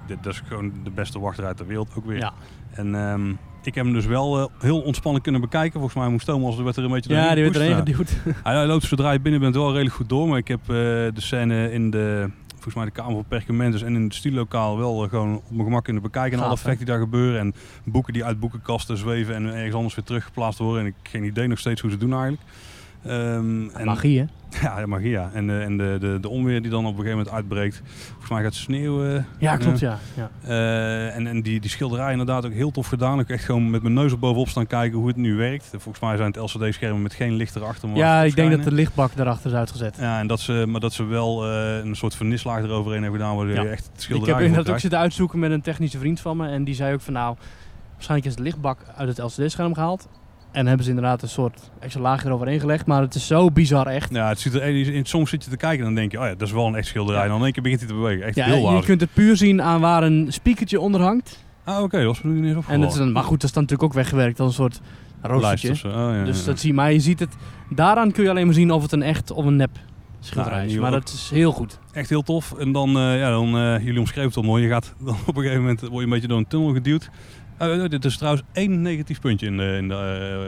[0.07, 2.17] Dit, dat is gewoon de beste wachtrij ter wereld ook weer.
[2.17, 2.33] Ja.
[2.71, 3.33] En ehm,
[3.63, 5.79] ik heb hem dus wel eh, heel ontspannen kunnen bekijken.
[5.79, 8.11] Volgens mij moest Thomas er werd er een beetje ja, die werd erin gepusht.
[8.11, 8.35] geduwd.
[8.43, 10.27] Hij, hij loopt zodra je binnen bent wel redelijk goed door.
[10.27, 13.95] Maar ik heb eh, de scène in de, volgens mij de Kamer van Perkamentes en
[13.95, 16.37] in het stiellokaal wel eh, gewoon op mijn gemak kunnen bekijken.
[16.37, 17.39] En alle effecten die daar gebeuren.
[17.39, 17.53] En
[17.83, 20.81] boeken die uit boekenkasten zweven en ergens anders weer teruggeplaatst worden.
[20.81, 22.41] En ik heb geen idee nog steeds hoe ze doen eigenlijk.
[23.05, 24.25] Ehm, en, Magie hè?
[24.61, 25.29] Ja, magie ja.
[25.33, 27.81] En, eh, en de, de, de onweer die dan op een gegeven moment uitbreekt.
[28.09, 29.25] Volgens mij gaat het sneeuwen.
[29.37, 29.99] Ja, klopt ja.
[30.15, 30.29] ja.
[30.43, 33.19] Eh, en en die, die schilderij inderdaad ook heel tof gedaan.
[33.19, 35.65] Ik heb echt gewoon met mijn neus er bovenop staan kijken hoe het nu werkt.
[35.69, 37.87] Volgens mij zijn het LCD-schermen met geen licht erachter.
[37.89, 39.97] maar Ja, ik denk dat de lichtbak erachter is uitgezet.
[39.99, 43.35] Ja, en dat ze, maar dat ze wel eh, een soort vernislaag eroverheen hebben gedaan,
[43.35, 43.61] waardoor Ja.
[43.61, 46.19] je echt het Ik schilderij heb erop inderdaad ook zitten uitzoeken met een technische vriend
[46.19, 46.47] van me.
[46.47, 47.35] En die zei ook van nou,
[47.93, 50.07] waarschijnlijk is de lichtbak uit het LCD-scherm gehaald.
[50.51, 52.85] En hebben ze inderdaad een soort extra laag eroverheen gelegd.
[52.85, 54.13] Maar het is zo bizar echt.
[54.13, 56.25] Ja, het ziet er, in, soms zit je te kijken en dan denk je, oh
[56.25, 57.19] ja, dat is wel een echt schilderij.
[57.19, 57.23] Ja.
[57.23, 58.25] En dan in één keer begint hij te bewegen.
[58.25, 61.43] Echt Ja, heel je kunt het puur zien aan waar een speakertje onder hangt.
[61.63, 63.63] Ah, oké, dat was me niet En het is een, maar goed, dat is dan
[63.63, 64.81] natuurlijk ook weggewerkt als een soort
[65.21, 65.89] roostertje.
[65.89, 67.35] Oh, ja, Dus dat zie je, maar je ziet het,
[67.69, 69.77] daaraan kun je alleen maar zien of het een echt of een nep
[70.19, 70.77] schilderij Nou, is.
[70.77, 71.79] Maar dat is heel goed.
[71.91, 72.53] Echt heel tof.
[72.57, 74.63] En dan, eh, ja, dan eh, jullie omschreven het al mooi.
[74.63, 77.09] Je gaat dan op een gegeven moment word je een beetje door een tunnel geduwd.
[77.69, 79.95] Eh, dit is trouwens één negatief puntje in de, in de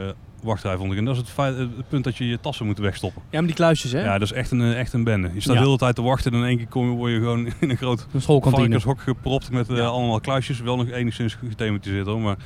[0.06, 0.98] eh, wachtrij, vond ik.
[0.98, 3.22] En dat is het, feit, het punt dat je je tassen moet wegstoppen.
[3.30, 4.04] Ja, maar die kluisjes hè?
[4.04, 5.30] Ja, dat is echt een, eh, echt een bende.
[5.34, 5.60] Je staat Ja.
[5.60, 7.70] de hele tijd te wachten en in één keer kom je, word je gewoon in
[7.70, 8.62] een groot Een schoolkantine.
[8.62, 9.84] varkenshok gepropt met eh, Ja.
[9.84, 10.60] allemaal kluisjes.
[10.60, 12.20] Wel nog enigszins gethematiseerd hoor.
[12.20, 12.36] Maar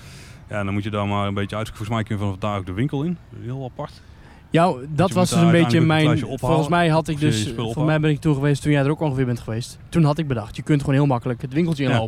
[0.49, 1.87] ja, dan moet je daar maar een beetje uitzoeken.
[1.87, 3.17] Volgens mij kun je vanaf daar ook de winkel in.
[3.43, 4.03] Heel apart.
[4.51, 6.19] Ja, dat was dus een beetje mijn...
[6.19, 7.53] Volgens mij had ik dus...
[7.57, 9.79] Voor mij ben ik toen geweest toen jij er ook ongeveer bent geweest.
[9.89, 12.07] Toen had ik bedacht, je kunt gewoon heel makkelijk het winkeltje Ja.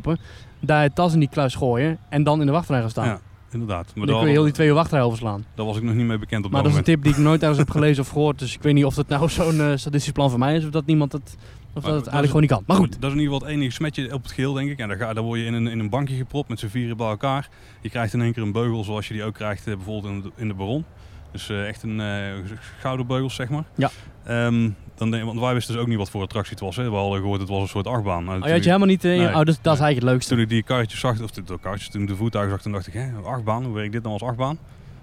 [0.61, 3.07] Daar je tas in die kluis gooien en dan in de wachtrij gaan staan.
[3.07, 3.85] Ja, inderdaad.
[3.87, 5.45] Maar dan daar, kun je heel die twee uur wachtrij overslaan.
[5.55, 7.13] daar was ik nog niet mee bekend op Maar dat dat is een tip die
[7.13, 8.39] ik nooit ergens heb gelezen of gehoord.
[8.39, 10.65] Dus ik weet niet of dat nou zo'n eh, statistisch plan voor mij is.
[10.65, 11.37] Of dat niemand het...
[11.75, 12.63] Of dat het eigenlijk is- gewoon niet kan.
[12.67, 12.93] Maar goed.
[13.01, 14.79] Dat is in ieder geval het enige smetje op het geheel, denk ik.
[14.79, 16.97] En dan, ga, dan word je in een, in een bankje gepropt met z'n vieren
[16.97, 17.49] bij elkaar.
[17.81, 20.21] Je krijgt in één keer een beugel zoals je die ook krijgt eh, bijvoorbeeld in
[20.23, 20.85] de, in de Baron.
[21.33, 23.65] Dus eh, echt een eh schouderbeugel, zeg maar.
[23.75, 23.91] Ja.
[24.25, 26.77] Ehm, dan denk, want wij wisten dus ook niet wat voor attractie het was.
[26.77, 26.91] Hè.
[26.91, 28.25] We hadden gehoord het was een soort achtbaan.
[28.25, 29.03] Nou, Oh, je had je helemaal niet...
[29.03, 29.27] Nee.
[29.27, 30.35] Oh, dus, dat is eigenlijk het leukste.
[30.35, 32.73] Toen ik die karretjes zag, of de, de karretjes, toen ik de voertuigen zag, toen
[32.73, 34.59] dacht ik, hè, achtbaan, hoe werkt dit dan als achtbaan?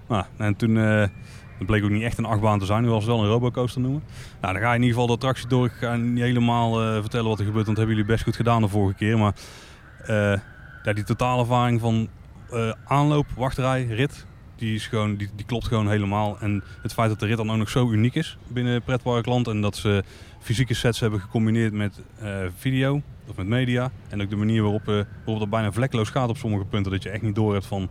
[0.08, 3.12] Nou, en toen het bleek ook niet echt een achtbaan te zijn, nu was het
[3.12, 4.02] wel een robocoaster noemen.
[4.40, 5.66] Nou, dan ga je in ieder geval de attractie door.
[5.66, 8.62] Ik ga niet helemaal vertellen wat er gebeurt, want dat hebben jullie best goed gedaan
[8.62, 9.18] de vorige keer.
[9.18, 9.32] Maar
[10.06, 10.40] eh,
[10.82, 12.08] ja, die totale ervaring van
[12.84, 14.26] aanloop, wachtrij, rit,
[14.58, 16.36] die, is gewoon, die, die klopt gewoon helemaal.
[16.40, 19.60] En het feit dat de rit dan ook nog zo uniek is binnen Pretparkland en
[19.60, 20.04] dat ze
[20.40, 23.90] fysieke sets hebben gecombineerd met eh, video of met media.
[24.08, 24.94] En ook de manier waarop, eh,
[25.24, 26.92] waarop dat bijna vlekloos gaat op sommige punten.
[26.92, 27.88] Dat je echt niet door hebt van...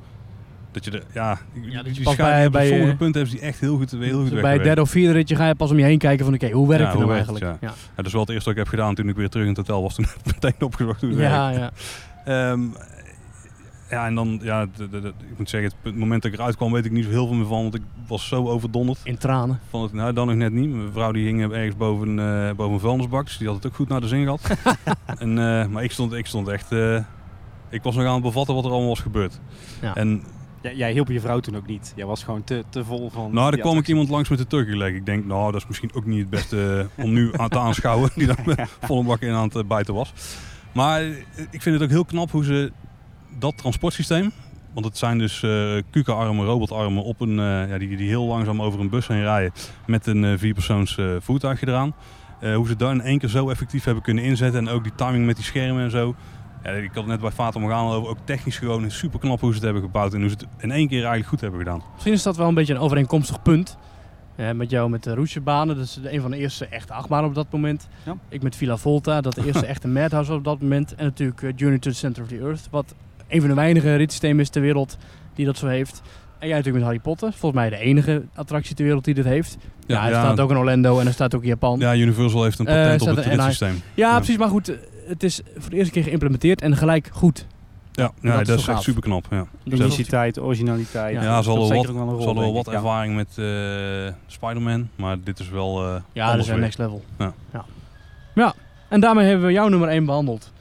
[0.71, 3.31] Dat je er, ja, Ja, dat je pas bij- op bij, sommige eh, punten hebben
[3.31, 5.71] ze die echt heel goed, heel goed bij derde of vierde ritje ga je pas
[5.71, 7.61] om je heen kijken van oké, hoe werkt Ja, het nou het, eigenlijk?
[7.61, 9.43] Ja, Ja, dat is wel het eerste wat ik heb gedaan toen ik weer terug
[9.47, 9.95] in het hotel was.
[9.95, 11.33] Toen meteen opgezocht hoe het werkt.
[11.35, 11.49] ja,
[12.25, 12.57] ja.
[13.89, 16.55] Ja, en dan, ja, de, de, de- ik moet zeggen, het moment dat ik eruit
[16.55, 17.61] kwam weet ik niet zo heel veel meer van.
[17.61, 18.99] Want ik was zo overdonderd.
[19.03, 19.59] In tranen.
[19.69, 20.69] Van het, nou, dan nog net niet.
[20.69, 23.25] Mijn vrouw die hing ergens boven, eh boven een vuilnisbak.
[23.25, 24.41] Dus die had het ook goed naar de zin gehad.
[25.19, 26.71] en, eh, maar ik stond, ik stond echt...
[26.71, 26.99] eh,
[27.69, 29.39] ik was nog aan het bevatten wat er allemaal was gebeurd.
[29.81, 29.95] Ja.
[29.95, 30.23] En
[30.61, 31.93] Jij, jij hielp je vrouw toen ook niet.
[31.95, 33.33] Jij was gewoon te, te vol van...
[33.33, 34.93] nou, daar kwam ik iemand langs met de turkey leg.
[34.93, 38.09] Ik denk, nou, dat is misschien ook niet het beste om nu aan te aanschouwen.
[38.15, 40.13] Die daar volle bak in aan het bijten was.
[40.71, 41.01] Maar
[41.51, 42.71] ik vind het ook heel knap hoe ze
[43.39, 44.31] dat transportsysteem...
[44.73, 48.61] Want het zijn dus eh kukenarmen, robotarmen op een, eh, ja, die, die heel langzaam
[48.61, 49.51] over een bus heen rijden.
[49.85, 51.93] Met een eh, vierpersoons eh, voertuigje eraan.
[52.39, 54.67] Eh, hoe ze dat in één keer zo effectief hebben kunnen inzetten.
[54.67, 56.15] En ook die timing met die schermen en zo.
[56.63, 58.09] Ja, ik had het net bij Fata Morgana over.
[58.09, 60.13] Ook technisch gewoon super knap hoe ze het hebben gebouwd.
[60.13, 61.81] En hoe ze het in één keer eigenlijk goed hebben gedaan.
[61.93, 63.77] Misschien is dat wel een beetje een overeenkomstig punt.
[64.35, 67.35] Eh, met jou met de Roesjebanen, dat is een van de eerste echte achtbanen op
[67.35, 67.87] dat moment.
[68.05, 68.17] Ja.
[68.29, 70.95] Ik met Villa Volta, dat de eerste echte Madhouse op dat moment.
[70.95, 72.95] En natuurlijk Journey to the Center of the Earth, wat
[73.27, 74.97] een van de weinige ritssystemen is ter wereld
[75.35, 76.01] die dat zo heeft.
[76.39, 79.25] En jij natuurlijk met Harry Potter, volgens mij de enige attractie ter wereld die dit
[79.25, 79.57] heeft.
[79.85, 81.79] Ja, er staat ook in Orlando en er staat ook in Japan.
[81.79, 83.81] Ja, Ja, Universal heeft een Eh, patent op het ritssysteem.
[83.93, 84.15] Ja.
[84.15, 84.75] precies, maar goed, eh,
[85.07, 87.45] het is voor de eerste keer geïmplementeerd en gelijk goed.
[87.91, 89.25] Ja, ja dat dat, is echt super knap.
[89.29, 89.45] Ja.
[89.63, 91.13] Uniciteit, originaliteit.
[91.13, 92.71] Ja, Ja, ze hadden wel wel hadden wel wat ja.
[92.71, 96.77] ervaring met eh Spider-Man, maar dit is wel eh Ja, dat anders is een next
[96.77, 97.03] level.
[97.17, 97.33] Ja.
[97.53, 97.65] Ja.
[98.35, 98.53] Ja,
[98.89, 100.51] en daarmee hebben we jouw nummer 1 behandeld.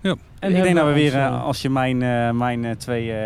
[0.00, 0.14] Ja.
[0.38, 3.16] En ik denk dat we weer, eh, eh, als je mijn, eh, mijn twee eh,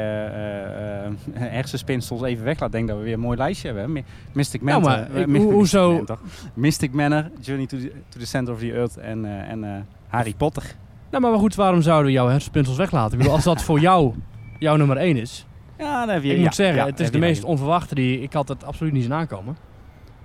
[1.33, 3.93] hersenspinsels even weglaat, denk dat we weer een mooi lijstje hebben.
[3.93, 4.99] Mi- Mystic Nou, Manor.
[4.99, 6.18] maar ik- Mi- hoe- Mystic hoezo- Manor.
[6.55, 10.62] Mystic Manor, Journey to the, to the Center of the Earth en, en Harry Potter.
[11.11, 13.12] Nou, maar goed, waarom zouden we jouw hersenspinsels weglaten?
[13.12, 14.14] Ik bedoel, als dat voor jou
[14.59, 15.47] jouw nummer 1 is.
[15.79, 18.20] Ja, daar heb je ik ja, moet zeggen, ja, het is de meest onverwachte die...
[18.20, 19.57] Ik had het absoluut niet zien aankomen.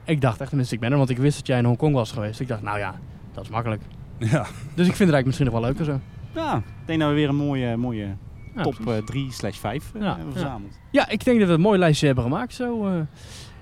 [0.05, 2.39] Ik dacht echt een Mystic Manor, want ik wist dat jij in Hongkong was geweest.
[2.39, 2.95] Ik dacht, nou ja,
[3.33, 3.81] dat is makkelijk.
[4.17, 4.27] Ja,
[4.75, 5.99] Dus ik vind het eigenlijk misschien nog wel leuker zo.
[6.37, 8.15] Ja, ik denk dat we weer een mooie, mooie
[8.55, 9.05] Ja, top precies.
[9.05, 10.79] 3 slash 5 Ja, hebben verzameld.
[10.91, 12.53] Ja, ik denk dat we een mooi lijstje hebben gemaakt.
[12.53, 12.93] Zo, eh.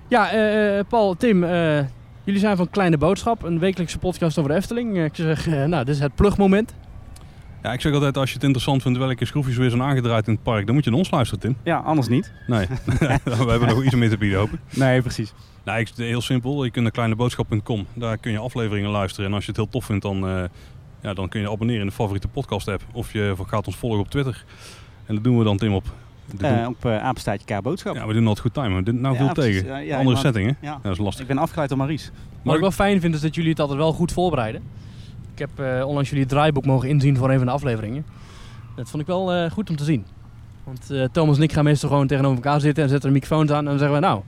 [0.08, 1.78] Ja, eh, eh, Paul, Tim, eh,
[2.24, 4.96] jullie zijn van Kleine Boodschap, een wekelijkse podcast over de Efteling.
[4.96, 6.74] Eh, ik zeg, eh, nou, dit is het plugmoment.
[7.62, 10.32] ja, ik zeg altijd, als je het interessant vindt welke schroefjes weer zijn aangedraaid in
[10.34, 11.56] het park, dan moet je naar ons luisteren, Tim.
[11.64, 12.32] Ja, anders niet.
[12.46, 12.66] Nee,
[13.24, 14.58] we hebben nog iets meer te bieden, hoop ik.
[14.76, 15.32] Nee, precies.
[15.64, 16.64] Nou, ik, heel simpel.
[16.64, 17.86] Je kunt naar kleineboodschap.com.
[17.94, 19.26] Daar kun je afleveringen luisteren.
[19.26, 20.44] En als je het heel tof vindt, dan, eh,
[21.00, 22.82] ja, dan kun je abonneren in de favoriete podcast app.
[22.92, 24.44] Of je gaat ons volgen op Twitter.
[25.06, 25.84] En dat doen we dan, Tim, op.
[26.40, 27.94] Eh, op uh, apenstaartje K Boodschap.
[27.94, 28.84] ja, we doen altijd goed timen.
[28.84, 29.66] Dit nou Ja, veel tegen.
[29.66, 30.66] Ja, ja, Andere maar- setting, hè?
[30.66, 30.72] Ja.
[30.72, 31.20] Ja, dat is lastig.
[31.22, 32.10] Ik ben afgeleid door Maries.
[32.42, 34.62] Wat ik wel fijn vind, is dat jullie het altijd wel goed voorbereiden.
[35.32, 38.06] Ik heb eh, onlangs jullie het draaiboek mogen inzien voor een van de afleveringen.
[38.76, 40.04] Dat vond ik wel eh, goed om te zien.
[40.64, 43.50] Want eh, Thomas en ik gaan meestal gewoon tegenover elkaar zitten en zetten de microfoons
[43.50, 44.22] aan en dan zeggen we nou,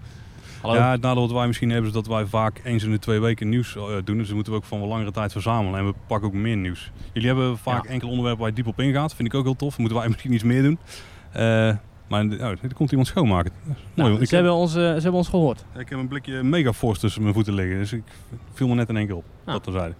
[0.60, 0.74] hallo.
[0.74, 3.20] Ja, het nadeel wat wij misschien hebben is dat wij vaak eens in de twee
[3.20, 4.16] weken nieuws eh, doen.
[4.18, 5.78] Dus dan moeten we ook van wel langere tijd verzamelen.
[5.78, 6.90] En we pakken ook meer nieuws.
[7.12, 7.90] Jullie hebben vaak Ja.
[7.90, 9.14] enkele onderwerpen waar je diep op ingaat.
[9.14, 9.78] Vind ik ook heel tof.
[9.78, 10.78] Moeten wij misschien iets meer doen.
[11.32, 11.74] Eh,
[12.08, 13.52] maar oh, er komt iemand schoonmaken.
[13.64, 15.64] Dat mooi, nou, ze, hebben ons, eh, ze hebben ons gehoord.
[15.78, 17.78] ik heb een blikje Megaforce tussen mijn voeten liggen.
[17.78, 18.02] Dus ik
[18.52, 19.24] viel me net in één keer op.
[19.44, 19.52] Ah.
[19.52, 19.94] Dat terzijde.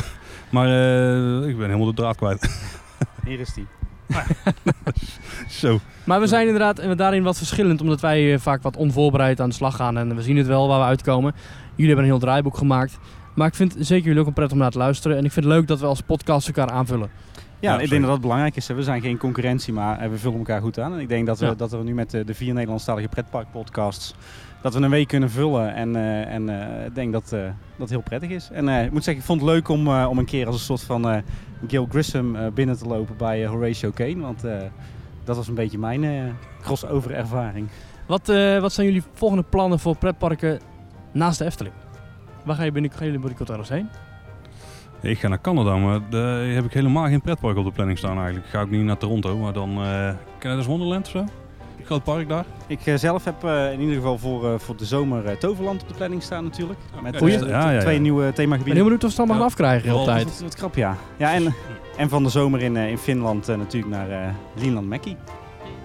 [0.50, 2.70] maar eh, ik ben helemaal de draad kwijt.
[3.24, 3.66] Hier is die.
[5.60, 5.80] Zo.
[6.04, 9.48] Maar we zijn inderdaad eh, daarin wat verschillend, omdat wij eh, vaak wat onvoorbereid aan
[9.48, 11.34] de slag gaan en we zien het wel waar we uitkomen.
[11.70, 12.98] Jullie hebben een heel draaiboek gemaakt.
[13.34, 15.16] Maar ik vind zeker jullie ook een pret om naar te luisteren.
[15.16, 17.10] En ik vind het leuk dat we als podcast elkaar aanvullen.
[17.60, 18.66] Ja, ik denk dat dat belangrijk is.
[18.66, 20.92] We zijn geen concurrentie, maar eh, we vullen elkaar goed aan.
[20.92, 21.54] En ik denk dat we, Ja.
[21.54, 24.14] dat we nu met de, de vier Nederlandstalige pretparkpodcasts...
[24.62, 25.74] dat we een week kunnen vullen.
[25.74, 26.48] En, eh, en
[26.78, 27.40] eh, ik denk dat eh,
[27.76, 28.48] dat heel prettig is.
[28.52, 30.54] En eh, ik moet zeggen, ik vond het leuk om, eh, om een keer als
[30.54, 31.18] een soort van eh
[31.68, 34.20] Gil Grissom eh, binnen te lopen bij eh, Horatio Kane.
[34.20, 34.56] Want eh,
[35.24, 36.22] dat was een beetje mijn eh,
[36.62, 37.68] crossover ervaring.
[38.06, 40.60] Wat, eh, wat zijn jullie volgende plannen voor pretparken
[41.12, 41.74] naast de Efteling?
[42.44, 43.88] Waar ga je binnen, gaan jullie binnenkort heen?
[45.04, 48.16] Ik ga naar Canada, maar daar heb ik helemaal geen pretpark op de planning staan
[48.16, 48.46] eigenlijk.
[48.46, 51.24] Ga ik niet naar Toronto, maar dan uh, Canada's Wonderland of zo.
[51.84, 52.44] Groot park daar.
[52.66, 55.82] Ik eh, zelf heb eh, in ieder geval voor, eh, voor de zomer eh, Toverland
[55.82, 56.78] op de planning staan natuurlijk.
[57.02, 57.34] Met Goeie.
[57.34, 57.80] eh, de- Ja, ja, ja.
[57.80, 58.74] twee nieuwe ben themagebieden.
[58.74, 60.24] heel benieuwd of ze het allemaal gaan afkrijgen de hele tijd.
[60.24, 60.96] Wat, wat krap, ja.
[61.16, 61.54] ja en,
[61.96, 65.16] en van de zomer in, eh, in Finland eh, natuurlijk naar eh Lienland Mackie.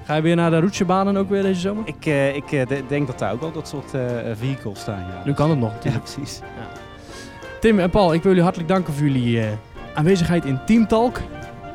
[0.04, 1.84] Ga je weer naar de roetjebanen ook weer deze zomer?
[1.88, 4.02] Ik, eh, ik eh, de- denk dat daar ook wel dat soort eh
[4.34, 5.00] vehicles staan.
[5.00, 6.04] Ja, Nu kan het nog ja natuurlijk.
[6.04, 6.40] precies.
[7.60, 9.48] Tim en Paul, ik wil jullie hartelijk danken voor jullie eh,
[9.94, 11.18] aanwezigheid in Team Talk.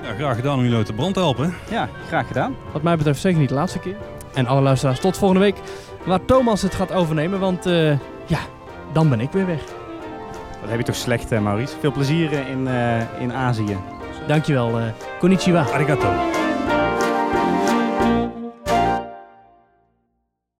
[0.03, 1.55] Ja, graag gedaan om jullie uit de brand te helpen.
[1.70, 2.57] Ja, graag gedaan.
[2.72, 3.97] Wat mij betreft zeker niet de laatste keer.
[4.35, 5.57] En alle luisteraars, tot volgende week.
[6.05, 7.89] Waar Thomas het gaat overnemen, want eh,
[8.26, 8.39] ja,
[8.93, 9.61] dan ben ik weer weg.
[10.61, 11.74] Dat heb je toch slecht, Maurice.
[11.80, 13.76] Veel plezier eh, in, eh, in Azië.
[14.26, 14.78] Dankjewel.
[14.78, 14.85] eh
[15.18, 15.66] konnichiwa.
[15.72, 16.43] Arigato.